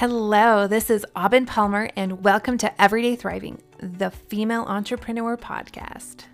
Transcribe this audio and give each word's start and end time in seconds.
Hello, 0.00 0.66
this 0.66 0.88
is 0.88 1.04
Aubin 1.14 1.44
Palmer, 1.44 1.90
and 1.94 2.24
welcome 2.24 2.56
to 2.56 2.80
Everyday 2.80 3.16
Thriving, 3.16 3.60
the 3.80 4.10
Female 4.10 4.62
Entrepreneur 4.62 5.36
Podcast. 5.36 6.24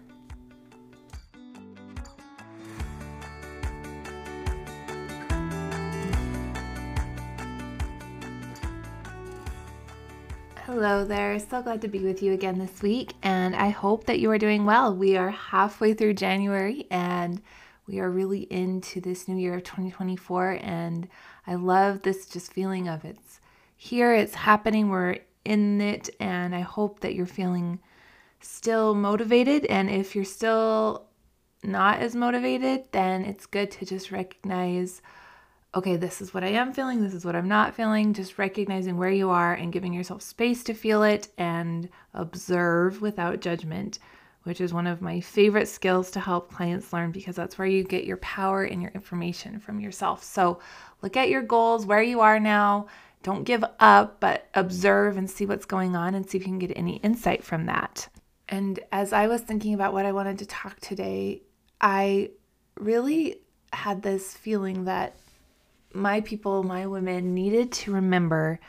Hello 10.65 11.05
there, 11.05 11.37
so 11.41 11.61
glad 11.61 11.81
to 11.81 11.89
be 11.89 11.99
with 11.99 12.23
you 12.23 12.35
again 12.35 12.61
this 12.61 12.81
week, 12.81 13.15
and 13.25 13.57
I 13.57 13.71
hope 13.71 14.05
that 14.05 14.21
you 14.21 14.31
are 14.31 14.39
doing 14.39 14.65
well. 14.65 14.95
We 14.95 15.17
are 15.17 15.31
halfway 15.31 15.93
through 15.93 16.15
January, 16.15 16.87
and 16.89 17.43
we 17.89 17.99
are 17.99 18.13
really 18.13 18.43
into 18.43 19.01
this 19.01 19.27
new 19.27 19.37
year 19.37 19.55
of 19.55 19.65
2024, 19.65 20.61
and 20.63 21.09
I 21.49 21.57
love 21.57 22.03
this 22.03 22.27
just 22.27 22.53
feeling 22.53 22.87
of 22.87 23.05
it's 23.05 23.41
here, 23.77 24.15
it's 24.15 24.35
happening, 24.35 24.89
we're 24.89 25.19
in 25.45 25.81
it, 25.81 26.11
and 26.19 26.55
I 26.55 26.61
hope 26.61 27.01
that 27.01 27.15
you're 27.15 27.27
feeling 27.27 27.79
still 28.41 28.95
motivated. 28.95 29.67
And 29.67 29.91
if 29.91 30.17
you're 30.17 30.25
still 30.25 31.07
not 31.63 32.01
as 32.01 32.15
motivated, 32.15 32.85
then 32.93 33.25
it's 33.25 33.47
good 33.47 33.71
to 33.73 33.87
just 33.87 34.11
recognize 34.11 35.03
okay, 35.77 35.97
this 35.97 36.23
is 36.23 36.33
what 36.33 36.43
I 36.43 36.49
am 36.49 36.73
feeling, 36.73 37.03
this 37.03 37.13
is 37.13 37.27
what 37.27 37.37
I'm 37.37 37.49
not 37.49 37.75
feeling, 37.75 38.15
just 38.15 38.39
recognizing 38.39 38.97
where 38.97 39.11
you 39.11 39.29
are 39.29 39.53
and 39.53 39.73
giving 39.73 39.93
yourself 39.93 40.23
space 40.23 40.65
to 40.65 40.75
feel 40.75 41.03
it 41.03 41.29
and 41.37 41.91
observe 42.15 43.03
without 43.03 43.41
judgment, 43.41 43.99
which 44.45 44.63
is 44.63 44.73
one 44.73 44.87
of 44.87 45.03
my 45.03 45.21
favorite 45.21 45.69
skills 45.69 46.11
to 46.13 46.21
help 46.21 46.51
clients 46.51 46.95
learn 46.95 47.11
because 47.11 47.37
that's 47.37 47.59
where 47.59 47.67
you 47.67 47.85
get 47.85 48.05
your 48.05 48.17
power 48.19 48.65
and 48.65 48.81
your 48.81 48.91
information 48.93 49.59
from 49.59 49.79
yourself. 49.79 50.25
So, 50.25 50.61
look 51.03 51.15
at 51.15 51.29
your 51.29 51.43
goals, 51.43 51.85
where 51.85 52.03
you 52.03 52.21
are 52.21 52.41
now, 52.41 52.87
don't 53.27 53.43
give 53.43 53.65
up, 53.81 54.21
but 54.21 54.47
observe 54.55 55.17
and 55.17 55.29
see 55.29 55.45
what's 55.47 55.65
going 55.65 55.97
on 55.97 56.15
and 56.15 56.31
see 56.31 56.39
if 56.39 56.43
you 56.45 56.49
can 56.49 56.61
get 56.61 56.73
any 56.77 56.99
insight 56.99 57.43
from 57.43 57.67
that. 57.67 58.09
And 58.49 58.79
as 58.93 59.13
I 59.13 59.27
was 59.27 59.41
thinking 59.41 59.75
about 59.75 59.93
what 59.93 60.07
I 60.07 60.13
wanted 60.13 60.39
to 60.39 60.47
talk 60.47 60.79
today, 60.79 61.43
I 61.81 62.31
really 62.79 63.41
had 63.73 64.03
this 64.03 64.33
feeling 64.33 64.85
that 64.85 65.17
my 65.93 66.21
people, 66.21 66.63
my 66.63 66.87
women 66.87 67.35
needed 67.35 67.73
to 67.73 67.93
remember 67.93 68.61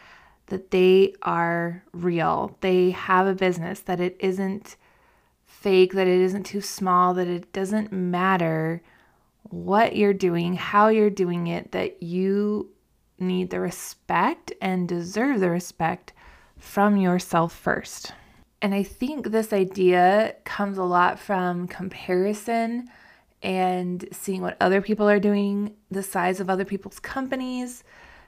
that 0.47 0.71
they 0.71 1.13
are 1.21 1.83
real. 1.93 2.57
They 2.61 2.89
have 2.89 3.27
a 3.27 3.35
business, 3.35 3.81
that 3.81 3.99
it 3.99 4.17
isn't 4.19 4.75
fake, 5.45 5.93
that 5.93 6.07
it 6.07 6.19
isn't 6.19 6.47
too 6.47 6.61
small, 6.61 7.13
that 7.13 7.27
it 7.27 7.53
doesn't 7.53 7.91
matter 7.91 8.81
what 9.43 9.95
you're 9.95 10.13
doing, 10.13 10.55
how 10.55 10.87
you're 10.87 11.11
doing 11.11 11.45
it, 11.45 11.73
that 11.73 12.01
you 12.01 12.71
need 13.19 13.49
the 13.49 13.59
respect 13.59 14.51
and 14.61 14.87
deserve 14.87 15.39
the 15.39 15.49
respect 15.49 16.13
from 16.57 16.97
yourself 16.97 17.53
first. 17.53 18.13
And 18.61 18.73
I 18.73 18.83
think 18.83 19.27
this 19.27 19.53
idea 19.53 20.35
comes 20.43 20.77
a 20.77 20.83
lot 20.83 21.19
from 21.19 21.67
comparison 21.67 22.89
and 23.43 24.07
seeing 24.11 24.41
what 24.41 24.57
other 24.59 24.81
people 24.81 25.07
are 25.07 25.19
doing, 25.19 25.75
the 25.91 26.01
size 26.01 26.39
of 26.39 26.49
other 26.49 26.65
people's 26.65 26.99
companies, 26.99 27.83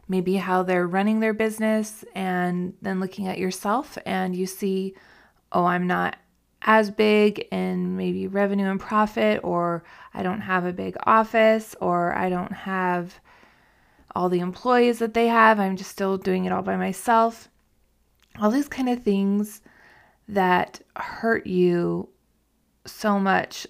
maybe 0.07 0.35
how 0.35 0.61
they're 0.61 0.87
running 0.87 1.19
their 1.19 1.33
business, 1.33 2.05
and 2.13 2.73
then 2.81 2.99
looking 2.99 3.27
at 3.27 3.39
yourself 3.39 3.97
and 4.05 4.35
you 4.35 4.45
see, 4.45 4.93
oh, 5.51 5.65
I'm 5.65 5.87
not 5.87 6.17
as 6.61 6.91
big 6.91 7.47
in 7.51 7.95
maybe 7.95 8.27
revenue 8.27 8.69
and 8.69 8.79
profit, 8.79 9.39
or 9.43 9.83
I 10.13 10.23
don't 10.23 10.41
have 10.41 10.65
a 10.65 10.73
big 10.73 10.95
office, 11.05 11.75
or 11.79 12.13
I 12.15 12.29
don't 12.29 12.51
have 12.51 13.19
all 14.20 14.28
the 14.28 14.42
employees 14.42 15.00
that 15.00 15.14
they 15.14 15.28
have. 15.28 15.62
I'm 15.62 15.78
just 15.78 15.92
still 15.92 16.17
doing 16.17 16.44
it 16.44 16.52
all 16.52 16.62
by 16.62 16.75
myself. 16.75 17.48
All 18.38 18.52
these 18.52 18.67
kind 18.67 18.89
of 18.89 19.02
things 19.02 19.62
that 20.28 20.81
hurt 20.97 21.47
you 21.47 22.09
so 22.85 23.18
much 23.18 23.66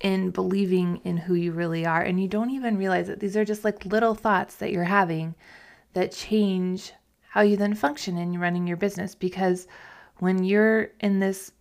in 0.00 0.30
believing 0.30 1.02
in 1.04 1.18
who 1.18 1.34
you 1.34 1.52
really 1.52 1.84
are. 1.84 2.00
And 2.00 2.18
you 2.18 2.28
don't 2.28 2.48
even 2.48 2.78
realize 2.78 3.08
that 3.08 3.20
these 3.20 3.36
are 3.36 3.44
just 3.44 3.62
like 3.62 3.84
little 3.84 4.14
thoughts 4.14 4.54
that 4.56 4.72
you're 4.72 4.84
having 4.84 5.34
that 5.92 6.12
change 6.12 6.94
how 7.28 7.42
you 7.42 7.58
then 7.58 7.74
function 7.74 8.16
in 8.16 8.40
running 8.40 8.66
your 8.66 8.78
business. 8.78 9.14
Because 9.14 9.68
when 10.16 10.44
you're 10.44 10.92
in 11.00 11.18
this 11.18 11.52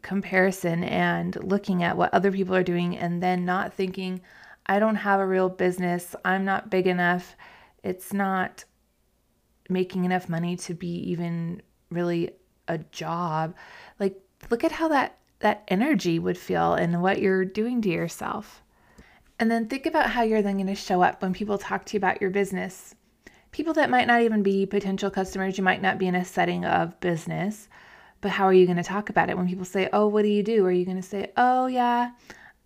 comparison 0.00 0.82
and 0.82 1.36
looking 1.44 1.82
at 1.82 1.98
what 1.98 2.14
other 2.14 2.32
people 2.32 2.56
are 2.56 2.62
doing 2.62 2.96
and 2.96 3.22
then 3.22 3.44
not 3.44 3.74
thinking, 3.74 4.22
I 4.64 4.78
don't 4.78 4.96
have 4.96 5.20
a 5.20 5.26
real 5.26 5.50
business, 5.50 6.16
I'm 6.24 6.46
not 6.46 6.70
big 6.70 6.86
enough, 6.86 7.36
it's 7.86 8.12
not 8.12 8.64
making 9.68 10.04
enough 10.04 10.28
money 10.28 10.56
to 10.56 10.74
be 10.74 11.10
even 11.10 11.62
really 11.90 12.30
a 12.68 12.78
job. 12.78 13.54
Like 13.98 14.20
look 14.50 14.64
at 14.64 14.72
how 14.72 14.88
that 14.88 15.18
that 15.40 15.64
energy 15.68 16.18
would 16.18 16.38
feel 16.38 16.74
and 16.74 17.02
what 17.02 17.20
you're 17.20 17.44
doing 17.44 17.80
to 17.82 17.88
yourself. 17.88 18.62
And 19.38 19.50
then 19.50 19.68
think 19.68 19.84
about 19.84 20.10
how 20.10 20.22
you're 20.22 20.42
then 20.42 20.56
going 20.56 20.66
to 20.66 20.74
show 20.74 21.02
up 21.02 21.20
when 21.20 21.34
people 21.34 21.58
talk 21.58 21.84
to 21.86 21.94
you 21.94 21.98
about 21.98 22.22
your 22.22 22.30
business. 22.30 22.94
People 23.52 23.74
that 23.74 23.90
might 23.90 24.06
not 24.06 24.22
even 24.22 24.42
be 24.42 24.64
potential 24.64 25.10
customers, 25.10 25.58
you 25.58 25.64
might 25.64 25.82
not 25.82 25.98
be 25.98 26.06
in 26.06 26.14
a 26.14 26.24
setting 26.24 26.64
of 26.64 26.98
business, 27.00 27.68
but 28.22 28.30
how 28.30 28.44
are 28.46 28.52
you 28.54 28.64
going 28.64 28.78
to 28.78 28.82
talk 28.82 29.10
about 29.10 29.28
it 29.28 29.36
when 29.36 29.46
people 29.46 29.64
say, 29.64 29.88
"Oh, 29.92 30.08
what 30.08 30.22
do 30.22 30.28
you 30.28 30.42
do?" 30.42 30.64
Are 30.64 30.72
you 30.72 30.84
going 30.86 30.96
to 30.96 31.02
say, 31.02 31.32
"Oh, 31.36 31.66
yeah, 31.66 32.10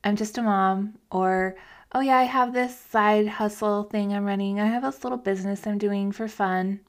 I'm 0.04 0.16
just 0.16 0.38
a 0.38 0.42
mom," 0.42 0.94
or 1.10 1.56
oh 1.92 2.00
yeah, 2.00 2.18
I 2.18 2.24
have 2.24 2.52
this 2.52 2.78
side 2.78 3.26
hustle 3.26 3.84
thing 3.84 4.12
I'm 4.12 4.24
running. 4.24 4.60
I 4.60 4.66
have 4.66 4.82
this 4.82 5.02
little 5.02 5.18
business 5.18 5.66
I'm 5.66 5.78
doing 5.78 6.12
for 6.12 6.28
fun. 6.28 6.80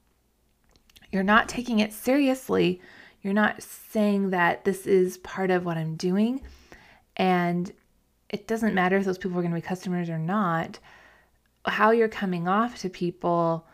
You're 1.10 1.22
not 1.22 1.48
taking 1.48 1.80
it 1.80 1.92
seriously. 1.92 2.80
You're 3.20 3.34
not 3.34 3.62
saying 3.62 4.30
that 4.30 4.64
this 4.64 4.86
is 4.86 5.18
part 5.18 5.50
of 5.50 5.64
what 5.64 5.76
I'm 5.76 5.96
doing. 5.96 6.42
And 7.16 7.70
it 8.30 8.46
doesn't 8.46 8.74
matter 8.74 8.96
if 8.96 9.04
those 9.04 9.18
people 9.18 9.38
are 9.38 9.42
going 9.42 9.52
to 9.52 9.60
be 9.60 9.62
customers 9.62 10.08
or 10.08 10.18
not. 10.18 10.78
How 11.66 11.90
you're 11.90 12.08
coming 12.08 12.48
off 12.48 12.78
to 12.78 12.88
people 12.88 13.66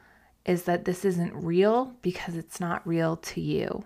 is 0.45 0.65
that 0.65 0.85
this 0.85 1.05
isn't 1.05 1.33
real 1.35 1.95
because 2.03 2.35
it's 2.35 2.59
not 2.59 2.87
real 2.87 3.17
to 3.17 3.41
you. 3.41 3.85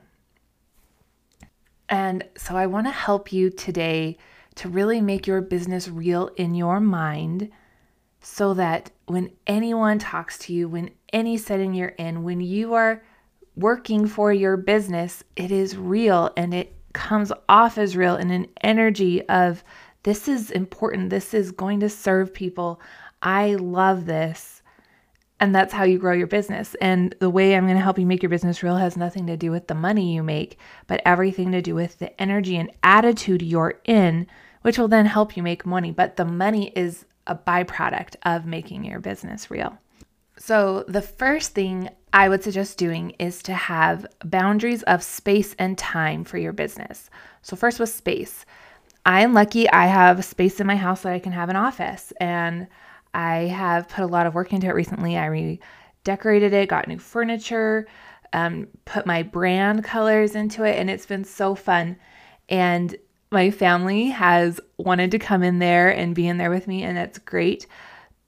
And 1.88 2.24
so 2.36 2.56
I 2.56 2.66
want 2.66 2.86
to 2.86 2.92
help 2.92 3.32
you 3.32 3.50
today 3.50 4.16
to 4.57 4.69
really 4.69 5.01
make 5.01 5.27
your 5.27 5.41
business 5.41 5.89
real 5.89 6.31
in 6.37 6.55
your 6.55 6.81
mind 6.81 7.51
so 8.21 8.55
that 8.55 8.91
when 9.07 9.31
anyone 9.47 9.99
talks 9.99 10.39
to 10.39 10.53
you, 10.53 10.69
when 10.69 10.91
any 11.13 11.37
setting 11.37 11.75
you're 11.75 11.89
in, 11.89 12.23
when 12.23 12.41
you 12.41 12.75
are 12.75 13.03
working 13.57 14.07
for 14.07 14.33
your 14.33 14.57
business, 14.57 15.23
it 15.37 15.51
is 15.51 15.77
real 15.77 16.31
and 16.37 16.55
it 16.55 16.75
comes 16.93 17.33
off 17.49 17.79
as 17.79 17.97
real 17.97 18.17
in 18.17 18.31
an 18.31 18.47
energy 18.63 19.27
of 19.29 19.65
this 20.05 20.29
is 20.29 20.51
important, 20.51 21.11
this 21.11 21.33
is 21.34 21.53
going 21.53 21.81
to 21.81 21.89
serve 21.89 22.34
people. 22.34 22.81
I 23.23 23.55
love 23.55 24.07
this. 24.07 24.62
And 25.42 25.54
that's 25.54 25.75
how 25.75 25.84
you 25.84 25.98
grow 25.98 26.14
your 26.14 26.26
business. 26.26 26.75
And 26.80 27.14
the 27.19 27.28
way 27.28 27.54
I'm 27.54 27.66
going 27.66 27.76
to 27.76 27.82
help 27.82 27.98
you 27.98 28.06
make 28.06 28.22
your 28.22 28.30
business 28.30 28.62
real 28.62 28.76
has 28.76 28.97
nothing 28.97 29.26
to 29.26 29.36
do 29.36 29.50
with 29.50 29.66
the 29.66 29.75
money 29.75 30.14
you 30.14 30.22
make, 30.22 30.56
but 30.86 31.03
everything 31.04 31.53
to 31.53 31.60
do 31.60 31.75
with 31.75 31.98
the 31.98 32.19
energy 32.22 32.56
and 32.56 32.70
attitude 32.82 33.42
you're 33.42 33.75
in 33.84 34.26
which 34.62 34.78
will 34.78 34.88
then 34.88 35.06
help 35.06 35.36
you 35.36 35.42
make 35.42 35.66
money. 35.66 35.91
But 35.91 36.16
the 36.16 36.25
money 36.25 36.72
is 36.75 37.04
a 37.26 37.36
byproduct 37.36 38.16
of 38.25 38.47
making 38.47 38.84
your 38.84 39.00
business 39.00 39.50
real. 39.50 39.78
So, 40.38 40.84
the 40.88 41.03
first 41.03 41.53
thing 41.53 41.91
I 42.12 42.28
would 42.28 42.42
suggest 42.42 42.78
doing 42.78 43.10
is 43.19 43.42
to 43.44 43.54
have 43.54 44.06
boundaries 44.24 44.82
of 44.84 45.03
space 45.03 45.54
and 45.59 45.76
time 45.78 46.24
for 46.24 46.38
your 46.38 46.53
business. 46.53 47.10
So, 47.42 47.54
first 47.54 47.78
with 47.78 47.91
space, 47.91 48.44
I 49.04 49.20
am 49.20 49.34
lucky 49.34 49.69
I 49.70 49.86
have 49.86 50.24
space 50.24 50.59
in 50.59 50.66
my 50.66 50.76
house 50.76 51.03
that 51.03 51.12
I 51.12 51.19
can 51.19 51.32
have 51.32 51.48
an 51.48 51.56
office, 51.56 52.12
and 52.19 52.66
I 53.15 53.47
have 53.47 53.89
put 53.89 54.05
a 54.05 54.06
lot 54.06 54.27
of 54.27 54.34
work 54.34 54.53
into 54.53 54.67
it 54.67 54.75
recently. 54.75 55.16
I 55.16 55.27
redecorated 55.27 56.53
it, 56.53 56.69
got 56.69 56.89
new 56.89 56.98
furniture, 56.98 57.86
um, 58.33 58.69
put 58.84 59.07
my 59.07 59.22
brand 59.22 59.84
colors 59.84 60.34
into 60.34 60.65
it, 60.65 60.78
and 60.78 60.89
it's 60.89 61.07
been 61.07 61.25
so 61.25 61.54
fun. 61.54 61.97
And 62.48 62.97
my 63.31 63.51
family 63.51 64.09
has 64.09 64.60
wanted 64.78 65.10
to 65.10 65.19
come 65.19 65.42
in 65.42 65.59
there 65.59 65.91
and 65.91 66.15
be 66.15 66.28
in 66.28 66.39
there 66.39 66.51
with 66.51 66.66
me, 66.66 66.83
and 66.83 66.97
that's 66.97 67.19
great. 67.19 67.66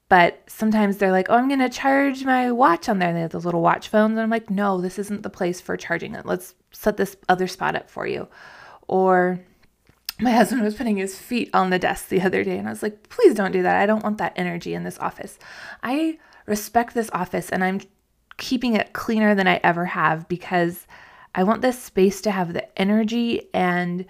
But 0.07 0.43
sometimes 0.47 0.97
they're 0.97 1.11
like, 1.11 1.27
oh, 1.29 1.35
I'm 1.35 1.47
going 1.47 1.59
to 1.59 1.69
charge 1.69 2.23
my 2.23 2.51
watch 2.51 2.89
on 2.89 2.99
there. 2.99 3.11
They 3.11 3.21
have 3.21 3.31
those 3.31 3.45
little 3.45 3.61
watch 3.61 3.87
phones. 3.87 4.11
And 4.11 4.21
I'm 4.21 4.29
like, 4.29 4.51
no, 4.51 4.79
this 4.79 4.99
isn't 4.99 5.23
the 5.23 5.31
place 5.31 5.59
for 5.59 5.75
charging 5.77 6.13
it. 6.13 6.27
Let's 6.27 6.53
set 6.71 6.97
this 6.97 7.17
other 7.27 7.47
spot 7.47 7.75
up 7.75 7.89
for 7.89 8.05
you. 8.05 8.27
Or 8.87 9.39
my 10.19 10.31
husband 10.31 10.63
was 10.63 10.75
putting 10.75 10.97
his 10.97 11.17
feet 11.17 11.49
on 11.53 11.69
the 11.69 11.79
desk 11.79 12.07
the 12.07 12.21
other 12.21 12.43
day. 12.43 12.57
And 12.57 12.67
I 12.67 12.71
was 12.71 12.83
like, 12.83 13.09
please 13.09 13.33
don't 13.33 13.51
do 13.51 13.63
that. 13.63 13.75
I 13.75 13.85
don't 13.85 14.03
want 14.03 14.17
that 14.19 14.33
energy 14.35 14.73
in 14.73 14.83
this 14.83 14.99
office. 14.99 15.37
I 15.83 16.19
respect 16.45 16.93
this 16.93 17.09
office 17.11 17.49
and 17.49 17.63
I'm 17.63 17.81
keeping 18.37 18.75
it 18.75 18.93
cleaner 18.93 19.35
than 19.35 19.47
I 19.47 19.59
ever 19.63 19.85
have 19.85 20.27
because 20.27 20.87
I 21.33 21.43
want 21.43 21.61
this 21.61 21.81
space 21.81 22.21
to 22.21 22.31
have 22.31 22.53
the 22.53 22.79
energy 22.79 23.49
and 23.53 24.05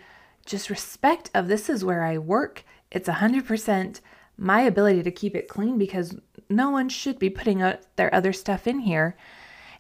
just 0.46 0.70
respect 0.70 1.32
of 1.34 1.48
this 1.48 1.70
is 1.70 1.84
where 1.84 2.04
I 2.04 2.20
work. 2.20 2.64
It's 2.92 3.10
100% 3.10 4.00
my 4.38 4.62
ability 4.62 5.02
to 5.04 5.12
keep 5.12 5.36
it 5.36 5.48
clean 5.48 5.78
because 5.78 6.16
no 6.50 6.70
one 6.70 6.90
should 6.90 7.18
be 7.18 7.30
putting 7.30 7.62
out 7.62 7.80
their 7.96 8.14
other 8.14 8.34
stuff 8.34 8.68
in 8.68 8.80
here. 8.80 9.16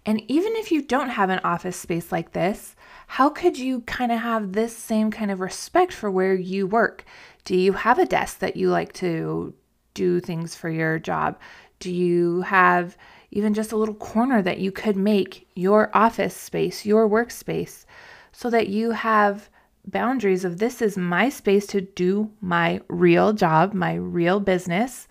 And 0.05 0.21
even 0.29 0.55
if 0.55 0.71
you 0.71 0.81
don't 0.81 1.09
have 1.09 1.29
an 1.29 1.41
office 1.43 1.77
space 1.77 2.11
like 2.11 2.31
this, 2.31 2.75
how 3.07 3.29
could 3.29 3.57
you 3.57 3.81
kind 3.81 4.11
of 4.11 4.19
have 4.19 4.53
this 4.53 4.75
same 4.75 5.11
kind 5.11 5.31
of 5.31 5.39
respect 5.39 5.93
for 5.93 6.09
where 6.09 6.33
you 6.33 6.67
work? 6.67 7.05
Do 7.43 7.55
you 7.55 7.73
have 7.73 7.99
a 7.99 8.05
desk 8.05 8.39
that 8.39 8.55
you 8.55 8.69
like 8.69 8.93
to 8.93 9.53
do 9.93 10.19
things 10.19 10.55
for 10.55 10.69
your 10.69 10.99
job? 10.99 11.39
Do 11.79 11.91
you 11.91 12.41
have 12.41 12.97
even 13.31 13.53
just 13.53 13.71
a 13.71 13.77
little 13.77 13.95
corner 13.95 14.41
that 14.41 14.59
you 14.59 14.71
could 14.71 14.95
make 14.95 15.47
your 15.55 15.89
office 15.95 16.35
space, 16.35 16.85
your 16.85 17.07
workspace, 17.07 17.85
so 18.31 18.49
that 18.49 18.67
you 18.67 18.91
have 18.91 19.49
boundaries 19.87 20.43
of 20.43 20.57
this 20.57 20.81
is 20.81 20.97
my 20.97 21.29
space 21.29 21.67
to 21.67 21.81
do 21.81 22.31
my 22.41 22.81
real 22.87 23.33
job, 23.33 23.73
my 23.73 23.93
real 23.93 24.39
business, 24.39 25.07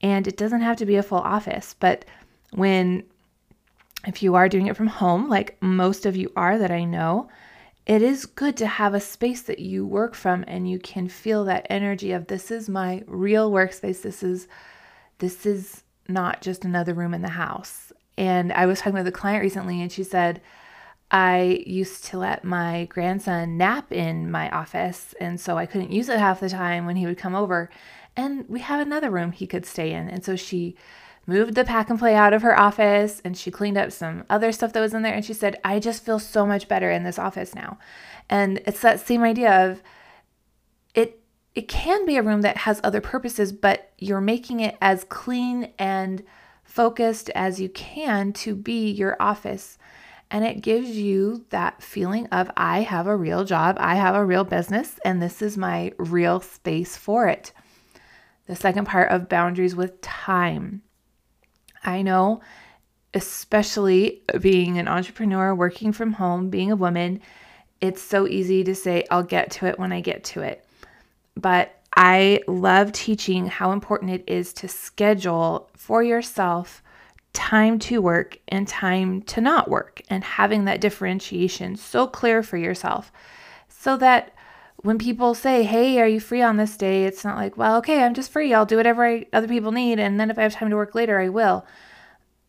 and 0.00 0.26
it 0.26 0.36
doesn't 0.36 0.60
have 0.60 0.76
to 0.76 0.86
be 0.86 0.96
a 0.96 1.02
full 1.02 1.18
office. 1.18 1.74
But 1.78 2.04
when 2.52 3.04
if 4.06 4.22
you 4.22 4.34
are 4.34 4.48
doing 4.48 4.66
it 4.66 4.76
from 4.76 4.88
home, 4.88 5.28
like 5.28 5.56
most 5.62 6.06
of 6.06 6.16
you 6.16 6.32
are 6.36 6.58
that 6.58 6.70
I 6.70 6.84
know, 6.84 7.28
it 7.86 8.02
is 8.02 8.26
good 8.26 8.56
to 8.58 8.66
have 8.66 8.94
a 8.94 9.00
space 9.00 9.42
that 9.42 9.58
you 9.58 9.84
work 9.84 10.14
from 10.14 10.44
and 10.46 10.70
you 10.70 10.78
can 10.78 11.08
feel 11.08 11.44
that 11.44 11.66
energy 11.68 12.12
of 12.12 12.26
this 12.26 12.50
is 12.50 12.68
my 12.68 13.02
real 13.06 13.50
workspace. 13.50 14.02
This 14.02 14.22
is 14.22 14.46
this 15.18 15.46
is 15.46 15.82
not 16.08 16.42
just 16.42 16.64
another 16.64 16.94
room 16.94 17.14
in 17.14 17.22
the 17.22 17.28
house. 17.28 17.92
And 18.18 18.52
I 18.52 18.66
was 18.66 18.80
talking 18.80 18.94
with 18.94 19.06
a 19.06 19.12
client 19.12 19.42
recently 19.42 19.80
and 19.80 19.90
she 19.90 20.04
said, 20.04 20.40
I 21.10 21.62
used 21.66 22.04
to 22.06 22.18
let 22.18 22.42
my 22.42 22.86
grandson 22.86 23.58
nap 23.58 23.92
in 23.92 24.30
my 24.30 24.48
office, 24.50 25.14
and 25.20 25.38
so 25.38 25.58
I 25.58 25.66
couldn't 25.66 25.92
use 25.92 26.08
it 26.08 26.18
half 26.18 26.40
the 26.40 26.48
time 26.48 26.86
when 26.86 26.96
he 26.96 27.04
would 27.04 27.18
come 27.18 27.34
over. 27.34 27.68
And 28.16 28.48
we 28.48 28.60
have 28.60 28.80
another 28.80 29.10
room 29.10 29.32
he 29.32 29.46
could 29.46 29.66
stay 29.66 29.92
in. 29.92 30.08
And 30.08 30.24
so 30.24 30.36
she 30.36 30.74
moved 31.26 31.54
the 31.54 31.64
pack 31.64 31.88
and 31.88 31.98
play 31.98 32.14
out 32.14 32.32
of 32.32 32.42
her 32.42 32.58
office 32.58 33.20
and 33.24 33.36
she 33.36 33.50
cleaned 33.50 33.78
up 33.78 33.92
some 33.92 34.24
other 34.28 34.50
stuff 34.50 34.72
that 34.72 34.80
was 34.80 34.94
in 34.94 35.02
there 35.02 35.14
and 35.14 35.24
she 35.24 35.32
said 35.34 35.58
i 35.64 35.78
just 35.78 36.04
feel 36.04 36.18
so 36.18 36.44
much 36.44 36.68
better 36.68 36.90
in 36.90 37.04
this 37.04 37.18
office 37.18 37.54
now. 37.54 37.78
And 38.28 38.60
it's 38.66 38.80
that 38.80 39.00
same 39.00 39.22
idea 39.22 39.70
of 39.70 39.82
it 40.94 41.20
it 41.54 41.68
can 41.68 42.06
be 42.06 42.16
a 42.16 42.22
room 42.22 42.40
that 42.42 42.58
has 42.58 42.80
other 42.82 43.00
purposes 43.00 43.52
but 43.52 43.92
you're 43.98 44.20
making 44.20 44.60
it 44.60 44.76
as 44.80 45.04
clean 45.04 45.72
and 45.78 46.22
focused 46.64 47.30
as 47.30 47.60
you 47.60 47.68
can 47.68 48.32
to 48.32 48.54
be 48.54 48.90
your 48.90 49.16
office. 49.20 49.78
And 50.30 50.46
it 50.46 50.62
gives 50.62 50.96
you 50.96 51.44
that 51.50 51.82
feeling 51.82 52.26
of 52.28 52.50
i 52.56 52.80
have 52.80 53.06
a 53.06 53.16
real 53.16 53.44
job 53.44 53.76
i 53.78 53.94
have 53.94 54.16
a 54.16 54.24
real 54.24 54.44
business 54.44 54.98
and 55.04 55.22
this 55.22 55.40
is 55.40 55.56
my 55.56 55.92
real 55.98 56.40
space 56.40 56.96
for 56.96 57.28
it. 57.28 57.52
The 58.46 58.56
second 58.56 58.86
part 58.86 59.12
of 59.12 59.28
boundaries 59.28 59.76
with 59.76 60.00
time 60.00 60.82
I 61.84 62.02
know, 62.02 62.40
especially 63.14 64.22
being 64.40 64.78
an 64.78 64.88
entrepreneur, 64.88 65.54
working 65.54 65.92
from 65.92 66.14
home, 66.14 66.50
being 66.50 66.70
a 66.72 66.76
woman, 66.76 67.20
it's 67.80 68.00
so 68.00 68.26
easy 68.26 68.62
to 68.64 68.74
say, 68.74 69.04
I'll 69.10 69.24
get 69.24 69.50
to 69.52 69.66
it 69.66 69.78
when 69.78 69.92
I 69.92 70.00
get 70.00 70.24
to 70.24 70.42
it. 70.42 70.64
But 71.36 71.74
I 71.96 72.40
love 72.46 72.92
teaching 72.92 73.46
how 73.46 73.72
important 73.72 74.12
it 74.12 74.24
is 74.26 74.52
to 74.54 74.68
schedule 74.68 75.68
for 75.74 76.02
yourself 76.02 76.82
time 77.32 77.78
to 77.78 78.00
work 78.00 78.38
and 78.48 78.68
time 78.68 79.22
to 79.22 79.40
not 79.40 79.68
work 79.68 80.00
and 80.08 80.22
having 80.22 80.64
that 80.66 80.80
differentiation 80.80 81.76
so 81.76 82.06
clear 82.06 82.42
for 82.42 82.56
yourself 82.56 83.10
so 83.68 83.96
that 83.96 84.32
when 84.82 84.98
people 84.98 85.34
say, 85.34 85.62
Hey, 85.62 86.00
are 86.00 86.06
you 86.06 86.20
free 86.20 86.42
on 86.42 86.56
this 86.56 86.76
day? 86.76 87.04
It's 87.04 87.24
not 87.24 87.36
like, 87.36 87.56
Well, 87.56 87.76
okay, 87.78 88.02
I'm 88.02 88.14
just 88.14 88.30
free. 88.30 88.52
I'll 88.52 88.66
do 88.66 88.76
whatever 88.76 89.06
I, 89.06 89.26
other 89.32 89.48
people 89.48 89.72
need. 89.72 89.98
And 89.98 90.18
then 90.18 90.30
if 90.30 90.38
I 90.38 90.42
have 90.42 90.54
time 90.54 90.70
to 90.70 90.76
work 90.76 90.94
later, 90.94 91.20
I 91.20 91.28
will. 91.28 91.64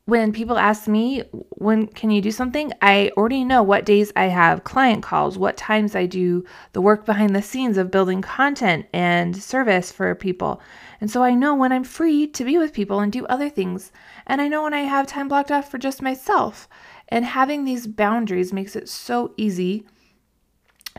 When 0.06 0.34
people 0.34 0.58
ask 0.58 0.88
me, 0.88 1.24
When 1.52 1.88
can 1.88 2.10
you 2.10 2.22
do 2.22 2.32
something? 2.32 2.74
I 2.82 3.12
already 3.16 3.44
know 3.44 3.62
what 3.62 3.86
days 3.86 4.12
I 4.16 4.26
have 4.26 4.64
client 4.64 5.04
calls, 5.04 5.38
what 5.38 5.56
times 5.56 5.96
I 5.96 6.08
do 6.08 6.44
the 6.74 6.82
work 6.82 7.06
behind 7.06 7.36
the 7.36 7.42
scenes 7.42 7.78
of 7.78 7.92
building 7.92 8.22
content 8.22 8.88
and 8.92 9.42
service 9.42 9.92
for 9.92 10.14
people. 10.16 10.60
And 11.00 11.12
so 11.12 11.22
I 11.24 11.36
know 11.36 11.54
when 11.54 11.72
I'm 11.72 11.84
free 11.84 12.28
to 12.28 12.44
be 12.44 12.58
with 12.58 12.74
people 12.74 13.00
and 13.00 13.12
do 13.12 13.26
other 13.28 13.50
things. 13.50 13.92
And 14.26 14.42
I 14.42 14.48
know 14.48 14.64
when 14.64 14.74
I 14.74 14.82
have 14.82 15.06
time 15.06 15.28
blocked 15.28 15.52
off 15.52 15.70
for 15.70 15.78
just 15.78 16.02
myself. 16.02 16.68
And 17.10 17.26
having 17.26 17.64
these 17.64 17.86
boundaries 17.86 18.52
makes 18.54 18.76
it 18.76 18.90
so 18.90 19.34
easy 19.38 19.86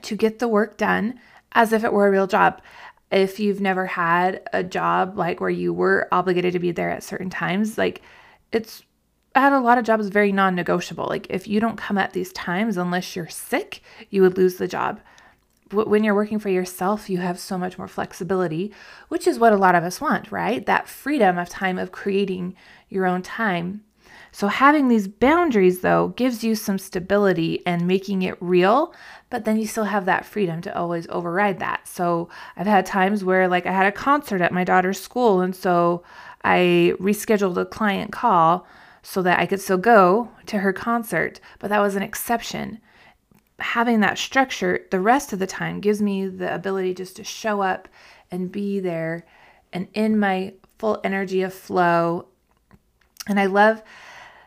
to 0.05 0.17
get 0.17 0.39
the 0.39 0.49
work 0.49 0.77
done 0.77 1.19
as 1.53 1.73
if 1.73 1.85
it 1.85 1.93
were 1.93 2.06
a 2.06 2.11
real 2.11 2.27
job. 2.27 2.61
If 3.11 3.39
you've 3.39 3.61
never 3.61 3.87
had 3.87 4.43
a 4.53 4.65
job 4.65 5.17
like 5.17 5.41
where 5.41 5.51
you 5.51 5.73
were 5.73 6.09
obligated 6.11 6.53
to 6.55 6.59
be 6.59 6.73
there 6.73 6.91
at 6.91 7.03
certain 7.03 7.31
times, 7.31 7.79
like 7.79 8.03
it's 8.53 8.83
had 9.35 9.53
a 9.53 9.61
lot 9.61 9.79
of 9.79 9.85
jobs 9.85 10.09
very 10.09 10.33
non 10.33 10.55
negotiable. 10.55 11.06
Like 11.06 11.27
if 11.31 11.47
you 11.47 11.61
don't 11.61 11.77
come 11.77 11.99
at 11.99 12.12
these 12.12 12.33
times 12.33 12.77
unless 12.77 13.15
you're 13.15 13.29
sick, 13.29 13.83
you 14.11 14.23
would 14.23 14.37
lose 14.37 14.56
the 14.56 14.69
job. 14.69 15.01
But 15.71 15.89
when 15.89 16.05
you're 16.05 16.15
working 16.15 16.39
for 16.39 16.51
yourself, 16.51 17.09
you 17.09 17.19
have 17.19 17.39
so 17.39 17.59
much 17.59 17.79
more 17.79 17.89
flexibility, 17.89 18.73
which 19.09 19.27
is 19.27 19.39
what 19.39 19.53
a 19.53 19.56
lot 19.56 19.75
of 19.75 19.83
us 19.83 20.01
want, 20.01 20.31
right? 20.31 20.65
That 20.65 20.89
freedom 20.89 21.39
of 21.39 21.49
time 21.49 21.79
of 21.79 21.91
creating 21.91 22.55
your 22.89 23.06
own 23.06 23.23
time 23.23 23.83
so, 24.34 24.48
having 24.48 24.88
these 24.88 25.06
boundaries, 25.06 25.82
though, 25.82 26.08
gives 26.08 26.42
you 26.42 26.56
some 26.56 26.76
stability 26.76 27.64
and 27.64 27.86
making 27.86 28.22
it 28.22 28.36
real, 28.40 28.92
but 29.31 29.44
then 29.44 29.60
you 29.60 29.66
still 29.69 29.84
have 29.84 30.06
that 30.06 30.26
freedom 30.26 30.60
to 30.62 30.76
always 30.76 31.06
override 31.08 31.60
that. 31.60 31.86
So, 31.86 32.28
I've 32.56 32.66
had 32.66 32.84
times 32.84 33.22
where, 33.22 33.46
like, 33.46 33.64
I 33.64 33.70
had 33.70 33.86
a 33.86 33.92
concert 33.92 34.40
at 34.40 34.50
my 34.50 34.64
daughter's 34.64 34.98
school, 34.98 35.40
and 35.40 35.54
so 35.54 36.02
I 36.42 36.94
rescheduled 36.98 37.56
a 37.58 37.64
client 37.64 38.10
call 38.10 38.66
so 39.04 39.22
that 39.22 39.38
I 39.38 39.46
could 39.46 39.60
still 39.60 39.78
go 39.78 40.31
to 40.46 40.58
her 40.58 40.72
concert, 40.72 41.38
but 41.60 41.69
that 41.69 41.81
was 41.81 41.94
an 41.94 42.02
exception. 42.02 42.81
Having 43.60 44.00
that 44.00 44.19
structure 44.19 44.84
the 44.90 44.98
rest 44.98 45.32
of 45.32 45.38
the 45.38 45.46
time 45.46 45.78
gives 45.78 46.02
me 46.02 46.26
the 46.26 46.52
ability 46.52 46.94
just 46.94 47.14
to 47.16 47.25
show 47.25 47.60
up 47.60 47.86
and 48.32 48.50
be 48.50 48.81
there 48.81 49.26
and 49.72 49.86
in 49.94 50.19
my 50.19 50.54
full 50.76 51.00
energy 51.04 51.42
of 51.42 51.54
flow. 51.54 52.26
And 53.28 53.38
I 53.38 53.46
love 53.46 53.81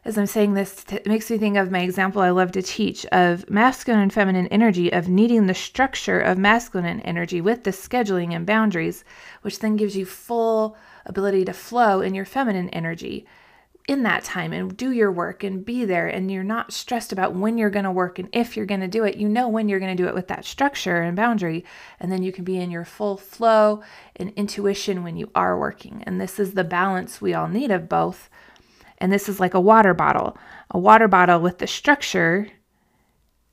as 0.08 0.18
I'm 0.18 0.26
saying 0.26 0.54
this, 0.54 0.86
it 0.90 1.06
makes 1.06 1.30
me 1.30 1.38
think 1.38 1.58
of 1.58 1.70
my 1.70 1.82
example 1.82 2.22
I 2.22 2.30
love 2.30 2.54
to 2.54 2.62
teach 2.62 3.06
of 3.08 3.50
masculine 3.50 4.00
and 4.00 4.14
feminine 4.14 4.48
energy, 4.48 4.92
of 4.94 5.10
needing 5.10 5.48
the 5.48 5.54
structure 5.54 6.22
of 6.22 6.38
masculine 6.38 7.02
energy 7.02 7.42
with 7.42 7.66
the 7.66 7.72
scheduling 7.72 8.34
and 8.34 8.46
boundaries, 8.46 9.04
which 9.42 9.60
then 9.60 9.76
gives 9.76 9.98
you 9.98 10.06
full 10.06 10.78
ability 11.06 11.44
to 11.44 11.52
flow 11.52 12.00
in 12.00 12.16
your 12.16 12.24
feminine 12.24 12.70
energy 12.70 13.26
in 13.86 14.04
that 14.04 14.24
time 14.24 14.54
and 14.54 14.78
do 14.78 14.92
your 14.92 15.12
work 15.12 15.44
and 15.44 15.66
be 15.66 15.84
there. 15.84 16.08
And 16.08 16.32
you're 16.32 16.42
not 16.42 16.72
stressed 16.72 17.12
about 17.12 17.36
when 17.36 17.58
you're 17.58 17.70
going 17.70 17.84
to 17.84 17.92
work 17.92 18.18
and 18.18 18.30
if 18.32 18.56
you're 18.56 18.66
going 18.66 18.82
to 18.82 18.88
do 18.88 19.04
it. 19.04 19.18
You 19.18 19.28
know 19.28 19.50
when 19.50 19.68
you're 19.68 19.80
going 19.80 19.96
to 19.96 20.02
do 20.02 20.08
it 20.08 20.16
with 20.16 20.30
that 20.30 20.46
structure 20.46 21.02
and 21.02 21.18
boundary. 21.18 21.66
And 22.00 22.10
then 22.10 22.24
you 22.24 22.32
can 22.32 22.46
be 22.46 22.58
in 22.58 22.72
your 22.72 22.86
full 22.86 23.18
flow 23.18 23.84
and 24.16 24.32
intuition 24.38 25.04
when 25.04 25.18
you 25.18 25.30
are 25.36 25.60
working. 25.60 26.02
And 26.06 26.20
this 26.20 26.40
is 26.40 26.54
the 26.54 26.64
balance 26.64 27.20
we 27.20 27.34
all 27.34 27.50
need 27.50 27.72
of 27.72 27.90
both 27.90 28.30
and 29.00 29.12
this 29.12 29.30
is 29.30 29.40
like 29.40 29.54
a 29.54 29.60
water 29.60 29.94
bottle. 29.94 30.38
A 30.72 30.80
water 30.80 31.08
bottle 31.08 31.40
with 31.40 31.60
the 31.60 31.68
structure 31.68 32.48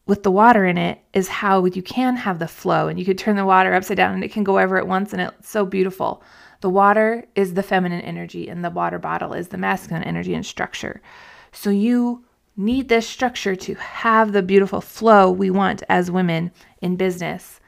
with 0.07 0.23
the 0.23 0.31
water 0.31 0.67
in 0.67 0.77
it 0.77 1.01
is 1.13 1.29
how 1.29 1.65
you 1.65 1.83
can 1.83 2.17
have 2.17 2.39
the 2.39 2.49
flow 2.49 2.89
and 2.89 2.99
you 2.99 3.05
could 3.05 3.19
turn 3.19 3.37
the 3.37 3.45
water 3.45 3.73
upside 3.73 3.97
down 3.97 4.15
and 4.15 4.23
it 4.23 4.33
can 4.33 4.45
go 4.45 4.59
ever 4.59 4.77
at 4.77 4.87
once 4.87 5.13
and 5.13 5.23
it's 5.23 5.49
so 5.49 5.65
beautiful. 5.65 6.23
The 6.61 6.71
water 6.71 7.25
is 7.35 7.55
the 7.55 7.63
feminine 7.63 8.03
energy 8.03 8.49
and 8.49 8.65
the 8.65 8.71
water 8.71 8.99
bottle 8.99 9.33
is 9.33 9.49
the 9.49 9.59
masculine 9.59 10.05
energy 10.05 10.35
and 10.35 10.45
structure. 10.45 11.01
So 11.53 11.71
you 11.71 12.25
need 12.57 12.89
this 12.89 13.09
structure 13.09 13.57
to 13.57 13.75
have 13.75 14.33
the 14.33 14.43
beautiful 14.43 14.81
flow 14.81 15.31
we 15.31 15.51
want 15.51 15.83
as 15.89 16.11
women 16.11 16.53
in 16.83 16.97
business. 16.97 17.61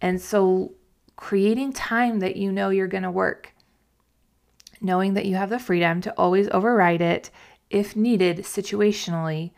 And 0.00 0.20
so 0.20 0.74
creating 1.16 1.72
time 1.72 2.20
that 2.20 2.36
you 2.36 2.52
know 2.52 2.68
you're 2.68 2.86
going 2.86 3.02
to 3.02 3.10
work 3.10 3.54
knowing 4.80 5.14
that 5.14 5.26
you 5.26 5.36
have 5.36 5.50
the 5.50 5.58
freedom 5.58 6.00
to 6.02 6.12
always 6.18 6.48
override 6.50 7.00
it 7.00 7.30
if 7.70 7.96
needed 7.96 8.38
situationally. 8.38 9.52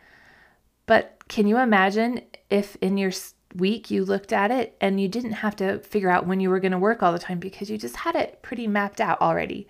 But 0.85 1.23
can 1.27 1.47
you 1.47 1.57
imagine 1.57 2.21
if 2.49 2.75
in 2.77 2.97
your 2.97 3.11
week 3.55 3.91
you 3.91 4.03
looked 4.05 4.33
at 4.33 4.51
it 4.51 4.75
and 4.81 4.99
you 4.99 5.07
didn't 5.07 5.33
have 5.33 5.55
to 5.57 5.79
figure 5.79 6.09
out 6.09 6.27
when 6.27 6.39
you 6.39 6.49
were 6.49 6.59
going 6.59 6.71
to 6.71 6.77
work 6.77 7.01
all 7.03 7.13
the 7.13 7.19
time 7.19 7.39
because 7.39 7.69
you 7.69 7.77
just 7.77 7.97
had 7.97 8.15
it 8.15 8.41
pretty 8.41 8.67
mapped 8.67 8.99
out 8.99 9.21
already? 9.21 9.67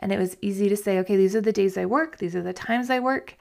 And 0.00 0.12
it 0.12 0.18
was 0.18 0.36
easy 0.40 0.68
to 0.68 0.76
say, 0.76 0.98
okay, 0.98 1.16
these 1.16 1.36
are 1.36 1.40
the 1.40 1.52
days 1.52 1.76
I 1.76 1.86
work, 1.86 2.18
these 2.18 2.34
are 2.34 2.42
the 2.42 2.52
times 2.52 2.90
I 2.90 2.98
work. 2.98 3.36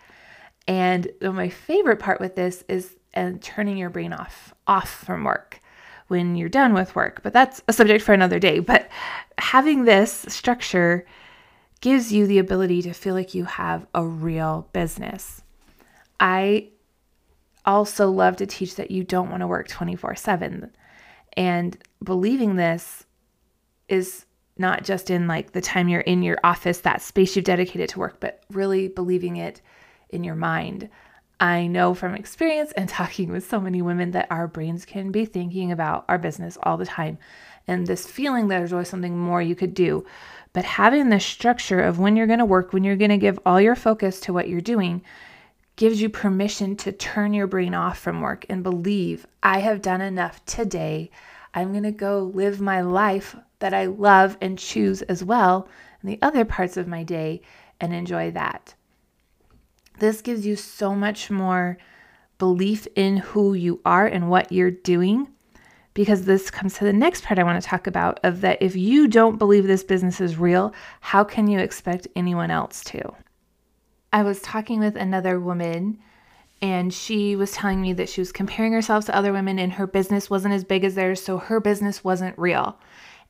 And 0.68 1.10
uh, 1.22 1.32
my 1.32 1.50
favorite 1.50 2.00
part 2.00 2.20
with 2.20 2.36
this 2.36 2.63
is 2.68 2.96
and 3.13 3.41
turning 3.41 3.77
your 3.77 3.89
brain 3.89 4.13
off 4.13 4.53
off 4.68 4.89
from 4.89 5.24
work 5.24 5.60
when 6.08 6.36
you're 6.36 6.50
done 6.50 6.74
with 6.74 6.96
work. 6.96 7.22
But 7.24 7.34
that's 7.34 7.62
a 7.68 7.74
subject 7.74 8.03
for 8.03 8.13
another 8.13 8.39
day. 8.39 8.60
But 8.60 8.89
having 9.38 9.86
this 9.86 10.25
structure 10.27 11.06
gives 11.82 12.12
you 12.12 12.28
the 12.28 12.40
ability 12.40 12.82
to 12.84 12.94
feel 12.94 13.14
like 13.14 13.34
you 13.34 13.46
have 13.46 13.86
a 13.94 14.06
real 14.06 14.68
business. 14.72 15.42
I 16.20 16.70
also 17.66 18.10
love 18.10 18.38
to 18.38 18.46
teach 18.46 18.76
that 18.76 18.92
you 18.92 19.04
don't 19.04 19.30
want 19.30 19.42
to 19.42 19.48
work 19.48 19.68
24 19.68 20.16
7. 20.16 20.72
And 21.34 21.78
believing 22.04 22.56
this 22.56 23.06
is 23.88 24.26
not 24.58 24.84
just 24.84 25.10
in 25.10 25.28
like 25.28 25.52
the 25.52 25.62
time 25.62 25.90
you're 25.90 26.02
in 26.02 26.24
your 26.24 26.38
office, 26.44 26.80
that 26.82 27.02
space 27.02 27.36
you've 27.36 27.46
dedicated 27.46 27.90
to 27.90 28.00
work, 28.00 28.20
but 28.20 28.44
really 28.52 28.88
believing 28.88 29.38
it 29.38 29.62
in 30.10 30.24
your 30.24 30.36
mind 30.36 30.90
I 31.42 31.66
know 31.66 31.96
from 31.96 32.14
experience 32.14 32.72
and 32.74 32.88
talking 32.90 33.32
with 33.32 33.50
so 33.50 33.60
many 33.60 33.82
women 33.82 34.12
that 34.12 34.28
our 34.30 34.48
brains 34.48 34.86
can 34.86 35.12
be 35.12 35.26
thinking 35.26 35.72
about 35.72 36.06
our 36.08 36.20
business 36.20 36.58
all 36.62 36.78
the 36.78 36.86
time. 36.86 37.18
And 37.68 37.88
this 37.88 38.06
feeling 38.06 38.48
that 38.48 38.60
there's 38.60 38.74
always 38.74 38.89
something 38.89 39.18
more 39.18 39.41
you 39.41 39.56
could 39.56 39.74
do. 39.74 40.06
But 40.53 40.65
having 40.65 41.10
the 41.10 41.20
structure 41.20 41.80
of 41.82 42.00
when 42.00 42.15
you're 42.15 42.27
going 42.27 42.39
to 42.39 42.46
work, 42.46 42.74
when 42.74 42.84
you're 42.84 42.96
going 42.96 43.12
to 43.12 43.18
give 43.18 43.39
all 43.46 43.62
your 43.62 43.75
focus 43.75 44.20
to 44.22 44.34
what 44.34 44.50
you're 44.50 44.62
doing, 44.62 45.01
gives 45.75 46.01
you 46.01 46.10
permission 46.10 46.75
to 46.75 46.91
turn 46.91 47.34
your 47.34 47.48
brain 47.48 47.74
off 47.74 47.98
from 47.98 48.22
work 48.22 48.46
and 48.50 48.63
believe 48.63 49.25
I 49.41 49.60
have 49.60 49.82
done 49.82 50.01
enough 50.01 50.44
today. 50.46 51.10
I'm 51.53 51.72
going 51.72 51.84
to 51.84 51.91
go 51.91 52.32
live 52.34 52.60
my 52.62 52.82
life 52.82 53.36
that 53.60 53.74
I 53.74 53.86
love 53.86 54.38
and 54.41 54.60
choose 54.60 55.01
as 55.03 55.24
well 55.24 55.68
in 56.03 56.10
the 56.10 56.20
other 56.22 56.46
parts 56.46 56.77
of 56.77 56.88
my 56.88 57.03
day 57.03 57.41
and 57.80 57.94
enjoy 57.94 58.32
that. 58.32 58.75
This 60.00 60.22
gives 60.22 60.46
you 60.46 60.56
so 60.56 60.96
much 60.96 61.30
more 61.30 61.77
belief 62.38 62.88
in 62.96 63.18
who 63.18 63.53
you 63.53 63.80
are 63.86 64.08
and 64.08 64.30
what 64.30 64.51
you're 64.51 64.72
doing 64.72 65.27
because 65.93 66.24
this 66.24 66.50
comes 66.50 66.75
to 66.75 66.86
the 66.86 66.93
next 66.93 67.24
part 67.24 67.39
I 67.39 67.43
want 67.43 67.62
to 67.62 67.67
talk 67.67 67.88
about 67.88 68.19
of 68.24 68.41
that 68.41 68.62
if 68.62 68.75
you 68.75 69.07
don't 69.07 69.38
believe 69.38 69.67
this 69.67 69.83
business 69.83 70.21
is 70.21 70.38
real, 70.38 70.74
how 71.01 71.24
can 71.24 71.48
you 71.48 71.60
expect 71.60 72.07
anyone 72.15 72.51
else 72.51 72.83
to? 72.86 73.13
I 74.13 74.24
was 74.24 74.41
talking 74.41 74.79
with 74.79 74.95
another 74.95 75.39
woman 75.39 76.00
and 76.62 76.93
she 76.93 77.36
was 77.36 77.51
telling 77.51 77.81
me 77.81 77.93
that 77.93 78.10
she 78.10 78.21
was 78.21 78.31
comparing 78.31 78.71
herself 78.71 79.05
to 79.05 79.15
other 79.15 79.33
women 79.33 79.57
and 79.57 79.74
her 79.74 79.88
business 79.88 80.29
wasn't 80.29 80.53
as 80.53 80.63
big 80.63 80.83
as 80.83 80.95
theirs, 80.95 81.21
so 81.21 81.38
her 81.38 81.60
business 81.60 82.03
wasn't 82.03 82.38
real. 82.38 82.77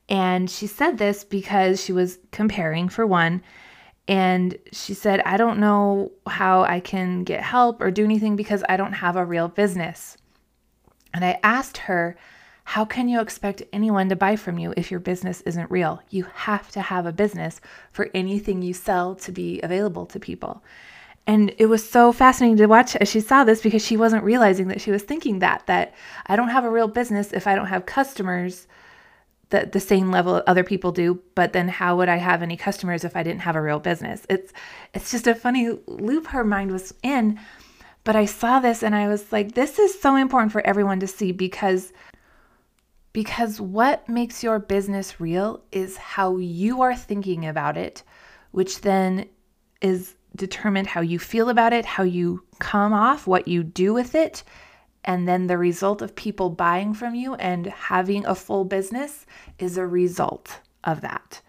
And 0.08 0.50
she 0.50 0.66
said 0.66 0.98
this 0.98 1.24
because 1.24 1.82
she 1.82 1.92
was 1.92 2.18
comparing 2.30 2.88
for 2.88 3.06
one 3.06 3.42
and 4.08 4.56
she 4.72 4.94
said, 4.94 5.20
I 5.20 5.36
don't 5.36 5.60
know 5.60 6.12
how 6.26 6.62
I 6.62 6.80
can 6.80 7.24
get 7.24 7.40
help 7.40 7.80
or 7.80 7.90
do 7.90 8.04
anything 8.04 8.36
because 8.36 8.64
I 8.68 8.76
don't 8.76 8.92
have 8.92 9.16
a 9.16 9.24
real 9.24 9.48
business. 9.48 10.16
And 11.14 11.24
I 11.24 11.38
asked 11.42 11.78
her, 11.78 12.16
How 12.64 12.84
can 12.84 13.08
you 13.08 13.20
expect 13.20 13.62
anyone 13.72 14.08
to 14.08 14.16
buy 14.16 14.36
from 14.36 14.58
you 14.58 14.72
if 14.76 14.90
your 14.90 15.00
business 15.00 15.40
isn't 15.42 15.70
real? 15.70 16.02
You 16.10 16.26
have 16.34 16.70
to 16.72 16.80
have 16.80 17.06
a 17.06 17.12
business 17.12 17.60
for 17.92 18.08
anything 18.14 18.62
you 18.62 18.72
sell 18.72 19.14
to 19.16 19.32
be 19.32 19.60
available 19.62 20.06
to 20.06 20.20
people. 20.20 20.62
And 21.26 21.54
it 21.58 21.66
was 21.66 21.88
so 21.88 22.12
fascinating 22.12 22.56
to 22.58 22.66
watch 22.66 22.96
as 22.96 23.08
she 23.08 23.20
saw 23.20 23.44
this 23.44 23.62
because 23.62 23.84
she 23.84 23.96
wasn't 23.96 24.24
realizing 24.24 24.68
that 24.68 24.80
she 24.80 24.90
was 24.90 25.02
thinking 25.02 25.38
that, 25.38 25.66
that 25.66 25.94
I 26.26 26.36
don't 26.36 26.48
have 26.48 26.64
a 26.64 26.70
real 26.70 26.88
business 26.88 27.32
if 27.32 27.46
I 27.46 27.54
don't 27.54 27.66
have 27.66 27.86
customers 27.86 28.66
the, 29.52 29.68
the 29.70 29.80
same 29.80 30.10
level 30.10 30.42
other 30.46 30.64
people 30.64 30.92
do 30.92 31.20
but 31.34 31.52
then 31.52 31.68
how 31.68 31.94
would 31.94 32.08
i 32.08 32.16
have 32.16 32.42
any 32.42 32.56
customers 32.56 33.04
if 33.04 33.14
i 33.14 33.22
didn't 33.22 33.42
have 33.42 33.54
a 33.54 33.60
real 33.60 33.78
business 33.78 34.26
it's 34.30 34.50
it's 34.94 35.10
just 35.10 35.26
a 35.26 35.34
funny 35.34 35.78
loop 35.86 36.28
her 36.28 36.42
mind 36.42 36.72
was 36.72 36.94
in 37.02 37.38
but 38.02 38.16
i 38.16 38.24
saw 38.24 38.60
this 38.60 38.82
and 38.82 38.94
i 38.94 39.06
was 39.06 39.30
like 39.30 39.52
this 39.52 39.78
is 39.78 40.00
so 40.00 40.16
important 40.16 40.50
for 40.50 40.66
everyone 40.66 40.98
to 40.98 41.06
see 41.06 41.32
because 41.32 41.92
because 43.12 43.60
what 43.60 44.08
makes 44.08 44.42
your 44.42 44.58
business 44.58 45.20
real 45.20 45.62
is 45.70 45.96
how 45.96 46.36
you 46.36 46.82
are 46.82 46.96
thinking 46.96 47.46
about 47.46 47.76
it 47.76 48.02
which 48.50 48.80
then 48.82 49.28
is 49.80 50.14
determined 50.34 50.86
how 50.86 51.00
you 51.00 51.18
feel 51.18 51.48
about 51.48 51.72
it 51.72 51.84
how 51.84 52.02
you 52.02 52.42
come 52.58 52.92
off 52.92 53.26
what 53.26 53.48
you 53.48 53.62
do 53.62 53.92
with 53.92 54.14
it 54.14 54.42
and 55.04 55.26
then 55.26 55.46
the 55.46 55.58
result 55.58 56.00
of 56.00 56.14
people 56.14 56.50
buying 56.50 56.94
from 56.94 57.14
you 57.14 57.34
and 57.34 57.66
having 57.66 58.24
a 58.24 58.34
full 58.34 58.64
business 58.64 59.26
is 59.58 59.76
a 59.76 59.86
result 59.86 60.60
of 60.84 61.00
that. 61.00 61.40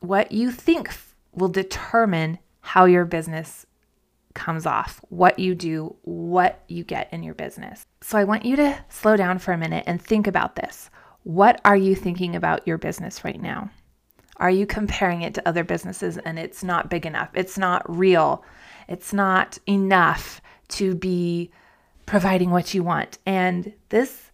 What 0.00 0.32
you 0.32 0.50
think 0.50 0.90
will 1.32 1.48
determine 1.48 2.38
how 2.60 2.84
your 2.84 3.04
business 3.04 3.64
comes 4.36 4.66
off, 4.66 5.00
what 5.08 5.38
you 5.40 5.56
do, 5.56 5.96
what 6.02 6.62
you 6.68 6.84
get 6.84 7.12
in 7.12 7.24
your 7.24 7.34
business. 7.34 7.84
So 8.02 8.16
I 8.16 8.24
want 8.24 8.44
you 8.44 8.54
to 8.56 8.84
slow 8.88 9.16
down 9.16 9.40
for 9.40 9.52
a 9.52 9.58
minute 9.58 9.84
and 9.86 10.00
think 10.00 10.28
about 10.28 10.54
this. 10.54 10.90
What 11.24 11.60
are 11.64 11.76
you 11.76 11.96
thinking 11.96 12.36
about 12.36 12.66
your 12.68 12.78
business 12.78 13.24
right 13.24 13.40
now? 13.40 13.70
Are 14.36 14.50
you 14.50 14.66
comparing 14.66 15.22
it 15.22 15.34
to 15.34 15.48
other 15.48 15.64
businesses 15.64 16.18
and 16.18 16.38
it's 16.38 16.62
not 16.62 16.90
big 16.90 17.06
enough? 17.06 17.30
It's 17.34 17.58
not 17.58 17.82
real. 17.88 18.44
It's 18.86 19.12
not 19.12 19.58
enough 19.66 20.40
to 20.68 20.94
be 20.94 21.50
providing 22.04 22.50
what 22.50 22.74
you 22.74 22.84
want. 22.84 23.18
And 23.26 23.72
this 23.88 24.30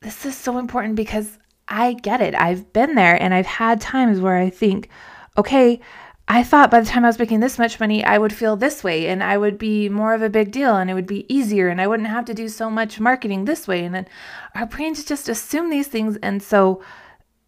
this 0.00 0.24
is 0.24 0.34
so 0.34 0.56
important 0.56 0.96
because 0.96 1.38
I 1.68 1.92
get 1.92 2.22
it. 2.22 2.34
I've 2.34 2.72
been 2.72 2.94
there 2.94 3.20
and 3.20 3.34
I've 3.34 3.44
had 3.44 3.82
times 3.82 4.18
where 4.18 4.38
I 4.38 4.48
think, 4.48 4.88
okay, 5.36 5.80
I 6.32 6.44
thought 6.44 6.70
by 6.70 6.78
the 6.78 6.86
time 6.86 7.04
I 7.04 7.08
was 7.08 7.18
making 7.18 7.40
this 7.40 7.58
much 7.58 7.80
money, 7.80 8.04
I 8.04 8.16
would 8.16 8.32
feel 8.32 8.54
this 8.54 8.84
way 8.84 9.08
and 9.08 9.20
I 9.20 9.36
would 9.36 9.58
be 9.58 9.88
more 9.88 10.14
of 10.14 10.22
a 10.22 10.30
big 10.30 10.52
deal 10.52 10.76
and 10.76 10.88
it 10.88 10.94
would 10.94 11.04
be 11.04 11.26
easier 11.28 11.66
and 11.66 11.80
I 11.80 11.88
wouldn't 11.88 12.08
have 12.08 12.24
to 12.26 12.34
do 12.34 12.48
so 12.48 12.70
much 12.70 13.00
marketing 13.00 13.46
this 13.46 13.66
way. 13.66 13.84
And 13.84 13.92
then 13.92 14.06
our 14.54 14.64
brains 14.64 15.04
just 15.04 15.28
assume 15.28 15.70
these 15.70 15.88
things. 15.88 16.16
And 16.22 16.40
so 16.40 16.84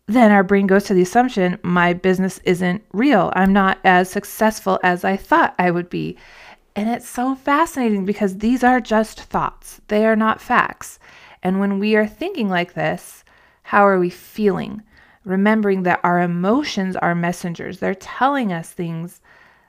then 0.07 0.33
our 0.33 0.43
brain 0.43 0.67
goes 0.67 0.83
to 0.85 0.95
the 0.95 1.03
assumption 1.03 1.61
my 1.63 1.93
business 1.93 2.41
isn't 2.43 2.83
real. 2.93 3.33
I'm 3.37 3.53
not 3.53 3.79
as 3.85 4.11
successful 4.11 4.81
as 4.83 5.05
I 5.05 5.17
thought 5.17 5.55
I 5.61 5.71
would 5.71 5.89
be. 5.89 6.17
And 6.75 6.89
it's 6.89 7.09
so 7.09 7.37
fascinating 7.37 8.05
because 8.05 8.39
these 8.39 8.65
are 8.65 8.81
just 8.81 9.21
thoughts, 9.21 9.81
they 9.87 10.05
are 10.07 10.17
not 10.17 10.41
facts. 10.41 10.99
And 11.45 11.61
when 11.61 11.79
we 11.79 11.95
are 11.95 12.07
thinking 12.09 12.49
like 12.49 12.75
this, 12.75 13.23
how 13.63 13.87
are 13.87 14.01
we 14.01 14.11
feeling? 14.11 14.83
Remembering 15.25 15.85
that 15.85 16.01
our 16.03 16.21
emotions 16.21 16.97
are 16.97 17.15
messengers, 17.15 17.79
they're 17.79 17.95
telling 17.95 18.53
us 18.53 18.71
things 18.71 19.21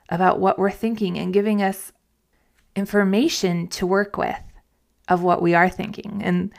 about 0.08 0.40
what 0.40 0.58
we're 0.58 0.70
thinking 0.70 1.18
and 1.18 1.32
giving 1.32 1.62
us 1.62 1.92
information 2.76 3.68
to 3.68 3.86
work 3.86 4.16
with 4.16 4.40
of 5.08 5.22
what 5.22 5.42
we 5.42 5.54
are 5.54 5.68
thinking. 5.68 6.20
And 6.22 6.52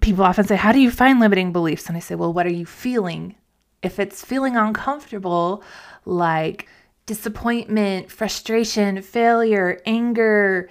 people 0.00 0.24
often 0.24 0.46
say, 0.46 0.56
How 0.56 0.72
do 0.72 0.80
you 0.80 0.90
find 0.90 1.20
limiting 1.20 1.52
beliefs? 1.52 1.86
And 1.86 1.96
I 1.96 2.00
say, 2.00 2.14
Well, 2.14 2.32
what 2.32 2.46
are 2.46 2.52
you 2.52 2.66
feeling? 2.66 3.36
If 3.82 3.98
it's 3.98 4.24
feeling 4.24 4.56
uncomfortable, 4.56 5.62
like 6.04 6.68
disappointment, 7.06 8.10
frustration, 8.10 9.00
failure, 9.02 9.80
anger, 9.86 10.68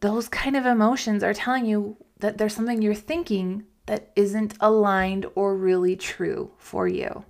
those 0.00 0.28
kind 0.28 0.56
of 0.56 0.66
emotions 0.66 1.22
are 1.22 1.34
telling 1.34 1.66
you 1.66 1.96
that 2.18 2.38
there's 2.38 2.54
something 2.54 2.80
you're 2.80 2.94
thinking 2.94 3.64
that 3.86 4.10
isn't 4.16 4.54
aligned 4.60 5.26
or 5.34 5.56
really 5.56 5.96
true 5.96 6.50
for 6.58 6.86
you. 6.86 7.24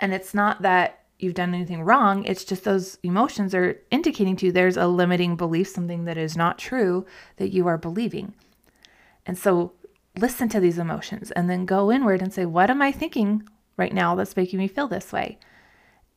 And 0.00 0.12
it's 0.12 0.34
not 0.34 0.62
that 0.62 1.04
you've 1.18 1.34
done 1.34 1.54
anything 1.54 1.82
wrong, 1.82 2.24
it's 2.24 2.44
just 2.44 2.64
those 2.64 2.98
emotions 3.04 3.54
are 3.54 3.80
indicating 3.92 4.34
to 4.36 4.46
you 4.46 4.52
there's 4.52 4.76
a 4.76 4.88
limiting 4.88 5.36
belief, 5.36 5.68
something 5.68 6.04
that 6.04 6.18
is 6.18 6.36
not 6.36 6.58
true 6.58 7.06
that 7.36 7.52
you 7.52 7.68
are 7.68 7.78
believing. 7.78 8.34
And 9.24 9.38
so 9.38 9.72
listen 10.18 10.48
to 10.48 10.60
these 10.60 10.78
emotions 10.78 11.30
and 11.30 11.48
then 11.48 11.64
go 11.64 11.92
inward 11.92 12.22
and 12.22 12.34
say, 12.34 12.44
What 12.44 12.70
am 12.70 12.82
I 12.82 12.90
thinking 12.90 13.48
right 13.76 13.94
now 13.94 14.16
that's 14.16 14.36
making 14.36 14.58
me 14.58 14.66
feel 14.66 14.88
this 14.88 15.12
way? 15.12 15.38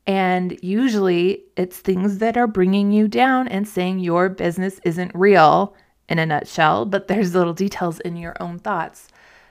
And 0.08 0.58
usually 0.64 1.44
it's 1.56 1.78
things 1.78 2.18
that 2.18 2.38
are 2.38 2.48
bringing 2.48 2.92
you 2.92 3.08
down 3.08 3.48
and 3.48 3.68
saying 3.68 4.00
your 4.00 4.30
business 4.30 4.80
isn't 4.84 5.12
real 5.14 5.76
in 6.10 6.20
a 6.20 6.26
nutshell, 6.26 6.86
but 6.86 7.08
there's 7.08 7.34
little 7.34 7.54
details 7.54 8.00
in 8.00 8.16
your 8.16 8.36
own 8.40 8.60
thoughts 8.60 9.08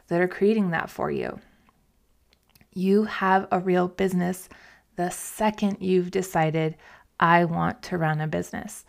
that 0.08 0.20
are 0.20 0.28
creating 0.28 0.70
that 0.70 0.90
for 0.90 1.10
you. 1.10 1.40
You 2.72 3.04
have 3.04 3.46
a 3.50 3.60
real 3.60 3.88
business 3.88 4.48
the 4.96 5.10
second 5.10 5.78
you've 5.80 6.10
decided, 6.10 6.76
I 7.18 7.44
want 7.44 7.82
to 7.84 7.98
run 7.98 8.20
a 8.20 8.28
business. 8.28 8.84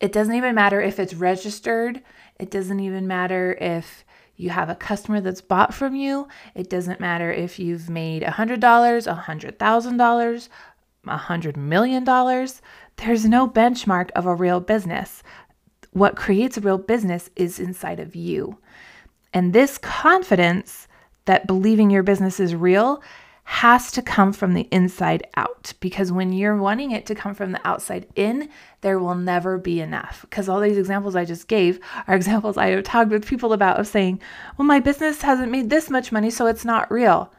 It 0.00 0.12
doesn't 0.12 0.34
even 0.34 0.54
matter 0.54 0.80
if 0.80 0.98
it's 0.98 1.14
registered, 1.14 2.02
it 2.38 2.50
doesn't 2.50 2.80
even 2.80 3.06
matter 3.06 3.56
if 3.60 4.04
you 4.36 4.50
have 4.50 4.68
a 4.68 4.74
customer 4.74 5.20
that's 5.20 5.40
bought 5.40 5.72
from 5.72 5.94
you. 5.94 6.26
It 6.54 6.68
doesn't 6.68 7.00
matter 7.00 7.30
if 7.30 7.58
you've 7.58 7.88
made 7.88 8.22
$100, 8.22 8.60
$100,000, 8.60 10.48
a 11.06 11.18
$100 11.18 11.56
million, 11.56 12.04
there's 12.96 13.24
no 13.24 13.48
benchmark 13.48 14.10
of 14.12 14.26
a 14.26 14.34
real 14.34 14.60
business. 14.60 15.22
What 15.92 16.16
creates 16.16 16.56
a 16.56 16.60
real 16.60 16.78
business 16.78 17.30
is 17.36 17.58
inside 17.58 18.00
of 18.00 18.14
you. 18.14 18.58
And 19.32 19.52
this 19.52 19.78
confidence 19.78 20.88
that 21.24 21.46
believing 21.46 21.90
your 21.90 22.02
business 22.02 22.40
is 22.40 22.54
real 22.54 23.02
has 23.44 23.90
to 23.92 24.02
come 24.02 24.32
from 24.32 24.54
the 24.54 24.68
inside 24.70 25.26
out 25.36 25.72
because 25.80 26.12
when 26.12 26.32
you're 26.32 26.56
wanting 26.56 26.92
it 26.92 27.06
to 27.06 27.14
come 27.14 27.34
from 27.34 27.52
the 27.52 27.66
outside 27.66 28.06
in, 28.14 28.48
there 28.82 28.98
will 28.98 29.16
never 29.16 29.58
be 29.58 29.80
enough. 29.80 30.22
Because 30.22 30.48
all 30.48 30.60
these 30.60 30.78
examples 30.78 31.16
I 31.16 31.24
just 31.24 31.48
gave 31.48 31.80
are 32.06 32.14
examples 32.16 32.56
I 32.56 32.68
have 32.68 32.84
talked 32.84 33.10
with 33.10 33.26
people 33.26 33.52
about 33.52 33.80
of 33.80 33.86
saying, 33.86 34.20
well, 34.56 34.66
my 34.66 34.80
business 34.80 35.22
hasn't 35.22 35.50
made 35.50 35.70
this 35.70 35.90
much 35.90 36.12
money, 36.12 36.30
so 36.30 36.46
it's 36.46 36.64
not 36.64 36.90
real. 36.90 37.32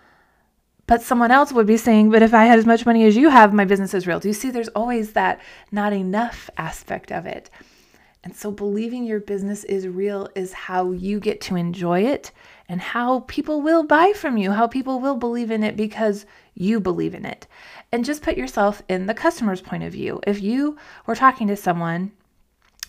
But 0.85 1.01
someone 1.01 1.31
else 1.31 1.53
would 1.53 1.65
be 1.65 1.77
saying, 1.77 2.11
but 2.11 2.21
if 2.21 2.33
I 2.33 2.45
had 2.45 2.59
as 2.59 2.65
much 2.65 2.85
money 2.85 3.05
as 3.05 3.15
you 3.15 3.29
have, 3.29 3.53
my 3.53 3.63
business 3.63 3.93
is 3.93 4.05
real. 4.05 4.19
Do 4.19 4.27
you 4.27 4.33
see 4.33 4.49
there's 4.49 4.67
always 4.69 5.13
that 5.13 5.39
not 5.71 5.93
enough 5.93 6.49
aspect 6.57 7.11
of 7.11 7.25
it? 7.25 7.49
And 8.23 8.35
so 8.35 8.51
believing 8.51 9.03
your 9.03 9.19
business 9.19 9.63
is 9.65 9.87
real 9.87 10.29
is 10.33 10.53
how 10.53 10.91
you 10.91 11.19
get 11.19 11.41
to 11.41 11.55
enjoy 11.55 12.01
it 12.05 12.31
and 12.69 12.79
how 12.79 13.21
people 13.21 13.61
will 13.61 13.83
buy 13.83 14.13
from 14.13 14.37
you, 14.37 14.51
how 14.51 14.67
people 14.67 15.01
will 15.01 15.17
believe 15.17 15.51
in 15.51 15.61
it 15.61 15.75
because 15.75 16.25
you 16.53 16.79
believe 16.79 17.13
in 17.13 17.25
it. 17.25 17.47
And 17.91 18.05
just 18.05 18.21
put 18.21 18.37
yourself 18.37 18.81
in 18.87 19.07
the 19.07 19.13
customer's 19.13 19.61
point 19.61 19.83
of 19.83 19.91
view. 19.91 20.21
If 20.25 20.41
you 20.41 20.77
were 21.05 21.15
talking 21.15 21.47
to 21.47 21.57
someone 21.57 22.13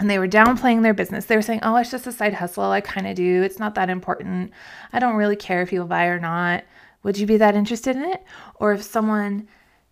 and 0.01 0.11
they 0.11 0.19
were 0.19 0.29
downplaying 0.29 0.83
their 0.83 0.95
business. 0.95 1.27
They 1.27 1.37
were 1.37 1.43
saying, 1.43 1.61
"Oh, 1.63 1.77
it's 1.77 1.91
just 1.91 2.07
a 2.07 2.13
side 2.13 2.35
hustle. 2.35 2.65
I 2.65 2.81
kind 2.81 3.07
of 3.07 3.15
do. 3.15 3.43
It's 3.43 3.61
not 3.61 3.77
that 3.77 3.91
important. 3.91 4.51
I 4.93 4.99
don't 4.99 5.15
really 5.15 5.37
care 5.37 5.63
if 5.63 5.73
you 5.73 5.85
buy 5.85 6.07
or 6.07 6.19
not. 6.19 6.65
Would 7.05 7.19
you 7.19 7.27
be 7.27 7.37
that 7.37 7.55
interested 7.55 7.95
in 7.95 8.05
it?" 8.05 8.25
Or 8.57 8.73
if 8.73 8.83
someone 8.83 9.47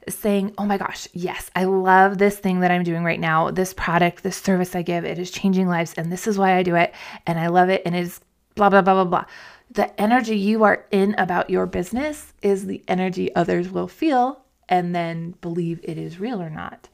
saying, 0.08 0.54
"Oh 0.58 0.66
my 0.66 0.78
gosh, 0.78 1.08
yes, 1.12 1.50
I 1.54 1.64
love 1.64 2.18
this 2.18 2.38
thing 2.38 2.60
that 2.60 2.70
I'm 2.70 2.82
doing 2.82 3.04
right 3.04 3.20
now. 3.20 3.50
This 3.50 3.74
product, 3.74 4.22
this 4.22 4.36
service 4.36 4.74
I 4.74 4.82
give, 4.82 5.04
it 5.04 5.18
is 5.18 5.30
changing 5.30 5.68
lives 5.68 5.94
and 5.94 6.10
this 6.10 6.26
is 6.26 6.38
why 6.38 6.56
I 6.56 6.62
do 6.62 6.74
it 6.76 6.94
and 7.26 7.38
I 7.38 7.48
love 7.48 7.68
it 7.68 7.82
and 7.84 7.94
it 7.94 8.04
is 8.04 8.20
blah 8.54 8.70
blah 8.70 8.82
blah 8.82 8.94
blah 8.94 9.04
blah." 9.04 9.24
The 9.70 10.00
energy 10.00 10.36
you 10.36 10.64
are 10.64 10.84
in 10.90 11.14
about 11.16 11.48
your 11.48 11.66
business 11.66 12.34
is 12.42 12.66
the 12.66 12.82
energy 12.88 13.34
others 13.34 13.70
will 13.70 13.88
feel 13.88 14.42
and 14.68 14.94
then 14.94 15.34
believe 15.40 15.80
it 15.82 15.98
is 15.98 16.20
real 16.20 16.42
or 16.42 16.50
not. 16.50 16.88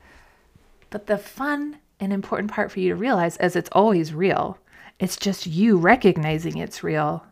But 0.90 1.06
the 1.06 1.18
fun 1.18 1.78
and 2.00 2.12
important 2.12 2.50
part 2.50 2.70
for 2.70 2.80
you 2.80 2.90
to 2.90 2.96
realize 2.96 3.36
as 3.38 3.56
it's 3.56 3.70
always 3.72 4.14
real. 4.14 4.58
It's 4.98 5.16
just 5.16 5.46
you 5.46 5.76
recognizing 5.76 6.56
it's 6.56 6.82
real 6.82 7.24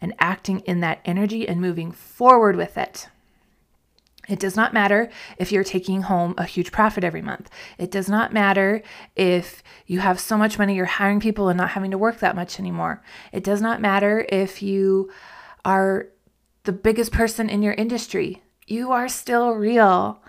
and 0.00 0.14
acting 0.18 0.60
in 0.60 0.80
that 0.80 1.00
energy 1.04 1.48
and 1.48 1.60
moving 1.60 1.92
forward 1.92 2.56
with 2.56 2.76
it. 2.76 3.08
It 4.28 4.38
does 4.38 4.56
not 4.56 4.72
matter 4.72 5.10
if 5.38 5.52
you're 5.52 5.64
taking 5.64 6.02
home 6.02 6.34
a 6.38 6.44
huge 6.44 6.72
profit 6.72 7.04
every 7.04 7.22
month. 7.22 7.50
It 7.78 7.90
does 7.90 8.08
not 8.08 8.32
matter 8.32 8.82
if 9.16 9.62
you 9.86 10.00
have 10.00 10.18
so 10.18 10.36
much 10.36 10.58
money 10.58 10.74
you're 10.74 10.86
hiring 10.86 11.20
people 11.20 11.48
and 11.48 11.58
not 11.58 11.70
having 11.70 11.90
to 11.90 11.98
work 11.98 12.20
that 12.20 12.36
much 12.36 12.58
anymore. 12.58 13.02
It 13.32 13.44
does 13.44 13.60
not 13.60 13.80
matter 13.80 14.26
if 14.28 14.62
you 14.62 15.10
are 15.64 16.08
the 16.64 16.72
biggest 16.72 17.12
person 17.12 17.50
in 17.50 17.62
your 17.62 17.74
industry. 17.74 18.42
You 18.66 18.92
are 18.92 19.08
still 19.08 19.52
real. 19.52 20.22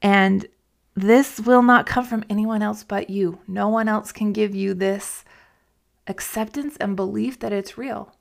And 0.00 0.46
this 0.94 1.40
will 1.40 1.62
not 1.62 1.86
come 1.86 2.04
from 2.04 2.24
anyone 2.28 2.62
else 2.62 2.84
but 2.84 3.10
you. 3.10 3.40
No 3.46 3.68
one 3.68 3.88
else 3.88 4.12
can 4.12 4.32
give 4.32 4.54
you 4.54 4.74
this 4.74 5.24
acceptance 6.06 6.76
and 6.78 6.96
belief 6.96 7.38
that 7.40 7.52
it's 7.52 7.78
real. 7.78 8.14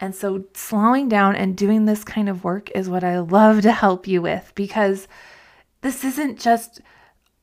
And 0.00 0.14
so, 0.14 0.44
slowing 0.54 1.08
down 1.08 1.36
and 1.36 1.56
doing 1.56 1.84
this 1.84 2.04
kind 2.04 2.28
of 2.28 2.42
work 2.42 2.70
is 2.74 2.88
what 2.88 3.04
I 3.04 3.18
love 3.18 3.62
to 3.62 3.72
help 3.72 4.06
you 4.06 4.22
with 4.22 4.52
because 4.54 5.06
this 5.82 6.04
isn't 6.04 6.40
just, 6.40 6.80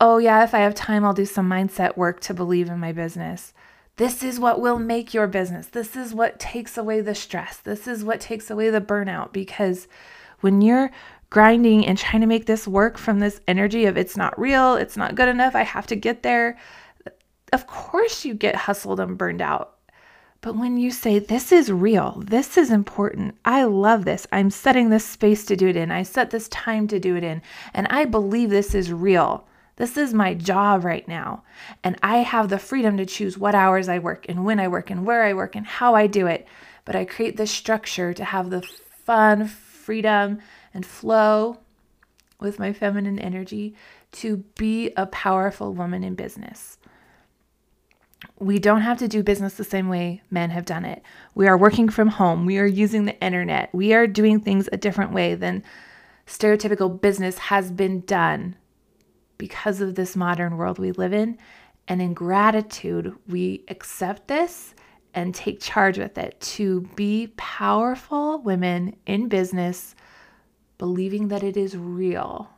oh, 0.02 0.18
yeah, 0.18 0.44
if 0.44 0.54
I 0.54 0.60
have 0.60 0.74
time, 0.74 1.06
I'll 1.06 1.14
do 1.14 1.26
some 1.26 1.50
mindset 1.50 1.98
work 1.98 2.20
to 2.22 2.34
believe 2.34 2.70
in 2.70 2.80
my 2.80 2.92
business. 2.92 3.54
This 3.98 4.24
is 4.24 4.40
what 4.40 4.62
will 4.62 4.80
make 4.80 5.14
your 5.14 5.28
business. 5.28 5.68
This 5.68 5.96
is 5.96 6.14
what 6.14 6.40
takes 6.40 6.78
away 6.78 7.02
the 7.02 7.16
stress. 7.16 7.58
This 7.58 7.88
is 7.88 8.04
what 8.04 8.22
takes 8.22 8.50
away 8.50 8.70
the 8.70 8.82
burnout 8.82 9.34
because 9.34 9.88
when 10.42 10.62
you're 10.62 10.92
grinding 11.30 11.86
and 11.86 11.98
trying 11.98 12.22
to 12.22 12.28
make 12.28 12.46
this 12.46 12.68
work 12.68 12.98
from 12.98 13.20
this 13.20 13.42
energy 13.48 13.86
of 13.86 13.98
it's 13.98 14.16
not 14.16 14.40
real, 14.40 14.76
it's 14.76 14.98
not 14.98 15.16
good 15.16 15.28
enough, 15.28 15.56
I 15.56 15.64
have 15.64 15.88
to 15.88 15.96
get 15.96 16.24
there, 16.24 16.58
of 17.54 17.68
course 17.68 18.24
you 18.24 18.34
get 18.34 18.56
hustled 18.56 19.00
and 19.00 19.18
burned 19.18 19.42
out. 19.42 19.77
But 20.48 20.56
when 20.56 20.78
you 20.78 20.92
say, 20.92 21.20
This 21.20 21.52
is 21.52 21.70
real, 21.70 22.24
this 22.26 22.58
is 22.58 22.72
important, 22.72 23.36
I 23.44 23.66
love 23.66 24.06
this, 24.06 24.26
I'm 24.32 24.50
setting 24.50 24.90
this 24.90 25.06
space 25.06 25.44
to 25.44 25.58
do 25.58 25.68
it 25.68 25.76
in, 25.76 25.92
I 25.92 26.04
set 26.04 26.30
this 26.30 26.48
time 26.48 26.88
to 26.88 27.02
do 27.02 27.18
it 27.18 27.24
in, 27.26 27.42
and 27.74 27.86
I 27.90 28.06
believe 28.06 28.50
this 28.50 28.74
is 28.74 28.94
real. 28.94 29.46
This 29.76 29.98
is 29.98 30.14
my 30.14 30.34
job 30.34 30.86
right 30.86 31.06
now. 31.06 31.44
And 31.84 31.98
I 32.02 32.20
have 32.20 32.48
the 32.48 32.60
freedom 32.60 32.96
to 32.96 33.06
choose 33.06 33.38
what 33.38 33.56
hours 33.56 33.90
I 33.90 34.00
work 34.00 34.26
and 34.30 34.46
when 34.46 34.58
I 34.58 34.70
work 34.70 34.90
and 34.90 35.06
where 35.06 35.26
I 35.26 35.34
work 35.34 35.54
and 35.54 35.66
how 35.66 35.96
I 35.96 36.08
do 36.08 36.28
it. 36.28 36.48
But 36.86 36.96
I 36.96 37.04
create 37.04 37.36
this 37.36 37.52
structure 37.52 38.14
to 38.14 38.24
have 38.24 38.50
the 38.50 38.66
fun, 39.04 39.48
freedom, 39.48 40.40
and 40.74 40.86
flow 40.86 41.58
with 42.40 42.58
my 42.58 42.72
feminine 42.72 43.20
energy 43.20 43.76
to 44.14 44.38
be 44.58 44.94
a 44.96 45.08
powerful 45.08 45.74
woman 45.74 46.06
in 46.06 46.16
business. 46.16 46.78
We 48.40 48.60
don't 48.60 48.82
have 48.82 48.98
to 49.00 49.08
do 49.08 49.24
business 49.24 49.56
the 49.56 49.64
same 49.64 49.90
way 49.90 50.22
men 50.32 50.50
have 50.50 50.66
done 50.66 50.86
it. 50.86 51.04
We 51.36 51.48
are 51.48 51.58
working 51.58 51.90
from 51.90 52.08
home. 52.08 52.46
We 52.46 52.58
are 52.58 52.66
using 52.66 53.06
the 53.06 53.20
internet. 53.22 53.70
We 53.74 53.94
are 53.94 54.08
doing 54.08 54.40
things 54.40 54.68
a 54.72 54.78
different 54.78 55.12
way 55.12 55.36
than 55.36 55.64
stereotypical 56.26 57.00
business 57.00 57.38
has 57.38 57.72
been 57.72 58.02
done 58.02 58.56
because 59.38 59.82
of 59.82 59.96
this 59.96 60.16
modern 60.16 60.58
world 60.58 60.80
we 60.80 60.92
live 60.92 61.14
in. 61.14 61.38
And 61.88 62.02
in 62.02 62.14
gratitude, 62.14 63.16
we 63.28 63.64
accept 63.70 64.28
this 64.28 64.74
and 65.14 65.34
take 65.34 65.60
charge 65.60 65.98
with 65.98 66.18
it 66.18 66.40
to 66.40 66.82
be 66.96 67.34
powerful 67.38 68.40
women 68.40 68.96
in 69.06 69.28
business 69.30 69.96
believing 70.78 71.30
that 71.30 71.44
it 71.44 71.58
is 71.58 71.76
real. 71.78 72.50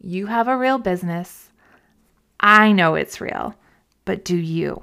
You 0.00 0.26
have 0.26 0.48
a 0.48 0.56
real 0.56 0.78
business. 0.78 1.50
I 2.40 2.72
know 2.72 2.94
it's 2.94 3.20
real, 3.20 3.54
but 4.04 4.24
do 4.24 4.36
you? 4.36 4.82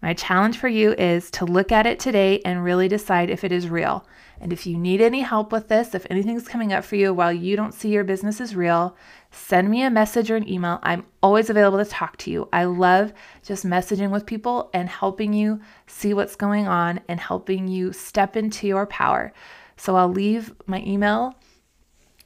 My 0.00 0.14
challenge 0.14 0.58
for 0.58 0.68
you 0.68 0.92
is 0.92 1.30
to 1.32 1.44
look 1.44 1.72
at 1.72 1.86
it 1.86 1.98
today 1.98 2.40
and 2.44 2.62
really 2.62 2.86
decide 2.86 3.30
if 3.30 3.42
it 3.42 3.50
is 3.50 3.68
real. 3.68 4.06
And 4.40 4.52
if 4.52 4.64
you 4.64 4.78
need 4.78 5.00
any 5.00 5.22
help 5.22 5.50
with 5.50 5.66
this, 5.66 5.92
if 5.92 6.06
anything's 6.08 6.46
coming 6.46 6.72
up 6.72 6.84
for 6.84 6.94
you 6.94 7.12
while 7.12 7.32
you 7.32 7.56
don't 7.56 7.74
see 7.74 7.88
your 7.88 8.04
business 8.04 8.40
is 8.40 8.54
real, 8.54 8.96
send 9.32 9.68
me 9.68 9.82
a 9.82 9.90
message 9.90 10.30
or 10.30 10.36
an 10.36 10.48
email. 10.48 10.78
I'm 10.84 11.04
always 11.20 11.50
available 11.50 11.78
to 11.78 11.90
talk 11.90 12.16
to 12.18 12.30
you. 12.30 12.48
I 12.52 12.64
love 12.64 13.12
just 13.42 13.66
messaging 13.66 14.10
with 14.10 14.24
people 14.26 14.70
and 14.72 14.88
helping 14.88 15.32
you 15.32 15.60
see 15.88 16.14
what's 16.14 16.36
going 16.36 16.68
on 16.68 17.00
and 17.08 17.18
helping 17.18 17.66
you 17.66 17.92
step 17.92 18.36
into 18.36 18.68
your 18.68 18.86
power. 18.86 19.32
So 19.76 19.96
I'll 19.96 20.08
leave 20.08 20.54
my 20.66 20.80
email 20.82 21.34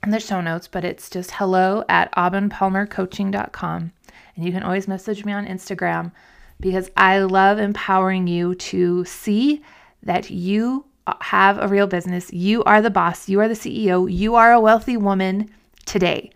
in 0.05 0.11
the 0.11 0.20
show 0.20 0.42
notes, 0.42 0.68
but 0.68 0.85
it's 0.85 1.09
just 1.09 1.33
hello 1.33 1.85
at 1.88 2.14
aubinpalmercoaching.com. 2.14 3.92
And 4.37 4.45
you 4.45 4.53
can 4.53 4.62
always 4.62 4.88
message 4.88 5.25
me 5.25 5.33
on 5.33 5.47
Instagram 5.47 6.12
because 6.61 6.90
I 6.97 7.18
love 7.18 7.59
empowering 7.59 8.27
you 8.27 8.55
to 8.55 9.05
see 9.05 9.62
that 10.03 10.31
you 10.31 10.87
uh, 11.07 11.14
have 11.21 11.59
a 11.59 11.68
real 11.68 11.87
business. 11.87 12.33
You 12.33 12.62
are 12.64 12.81
the 12.81 12.90
boss. 12.90 13.29
You 13.29 13.40
are 13.40 13.49
the 13.49 13.55
CEO. 13.55 14.11
You 14.11 14.37
are 14.37 14.53
a 14.53 14.61
wealthy 14.61 14.97
woman 14.97 15.51
today. 15.85 16.31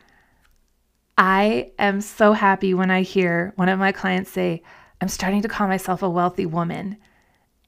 I 1.17 1.71
am 1.79 2.01
so 2.01 2.33
happy 2.33 2.75
when 2.75 2.91
I 2.91 3.03
hear 3.03 3.53
one 3.57 3.69
of 3.69 3.79
my 3.79 3.93
clients 3.93 4.31
say, 4.31 4.63
I'm 5.01 5.09
starting 5.09 5.43
to 5.43 5.49
call 5.49 5.69
myself 5.69 6.03
a 6.03 6.11
wealthy 6.11 6.47
woman. 6.47 6.97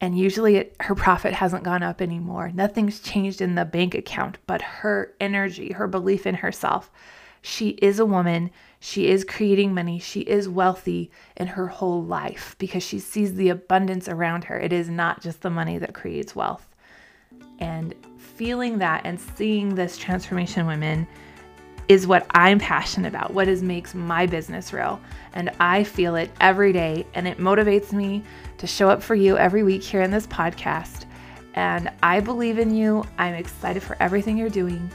And 0.01 0.19
usually 0.19 0.57
it, 0.57 0.77
her 0.81 0.95
profit 0.95 1.33
hasn't 1.33 1.65
gone 1.65 1.83
up 1.83 2.01
anymore. 2.01 2.51
Nothing's 2.55 3.01
changed 3.01 3.41
in 3.41 3.55
the 3.55 3.65
bank 3.65 3.95
account, 3.95 4.39
but 4.47 4.63
her 4.63 5.15
energy, 5.21 5.73
her 5.73 5.87
belief 5.89 6.27
in 6.27 6.37
herself. 6.37 6.91
She 7.43 7.71
is 7.71 7.99
a 7.99 8.07
woman. 8.07 8.51
She 8.81 9.09
is 9.09 9.25
creating 9.25 9.75
money. 9.75 9.99
She 9.99 10.21
is 10.21 10.49
wealthy 10.49 11.11
in 11.37 11.49
her 11.49 11.67
whole 11.67 12.05
life 12.05 12.55
because 12.59 12.83
she 12.83 12.99
sees 12.99 13.35
the 13.35 13.49
abundance 13.49 14.09
around 14.09 14.45
her. 14.45 14.59
It 14.59 14.73
is 14.73 14.89
not 14.89 15.21
just 15.21 15.41
the 15.43 15.51
money 15.51 15.79
that 15.79 15.95
creates 15.95 16.37
wealth. 16.37 16.67
And 17.59 17.95
feeling 18.19 18.79
that 18.79 19.03
and 19.05 19.21
seeing 19.21 19.75
this 19.75 19.99
transformation 19.99 20.67
women 20.67 21.07
is 21.89 22.07
what 22.07 22.27
I'm 22.31 22.59
passionate 22.59 23.09
about, 23.09 23.33
what 23.33 23.49
is 23.49 23.63
makes 23.63 23.95
my 23.95 24.27
business 24.27 24.73
real. 24.73 25.01
And 25.33 25.51
I 25.59 25.83
feel 25.83 26.17
it 26.17 26.31
every 26.41 26.73
day 26.73 27.07
and 27.15 27.27
it 27.27 27.39
motivates 27.39 27.93
me 27.93 28.23
to 28.59 28.67
show 28.67 28.91
up 28.91 29.03
for 29.03 29.15
you 29.15 29.37
every 29.39 29.63
week 29.63 29.83
here 29.83 30.03
in 30.03 30.11
this 30.11 30.27
podcast. 30.27 31.07
And 31.55 31.91
I 32.03 32.21
believe 32.21 32.59
in 32.59 32.75
you. 32.75 33.05
I'm 33.17 33.35
excited 33.35 33.83
for 33.83 33.97
everything 33.99 34.37
you're 34.37 34.49
doing, 34.49 34.89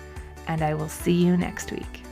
and 0.47 0.61
I 0.61 0.75
will 0.75 0.87
see 0.87 1.11
you 1.11 1.35
next 1.35 1.71
week. 1.71 2.02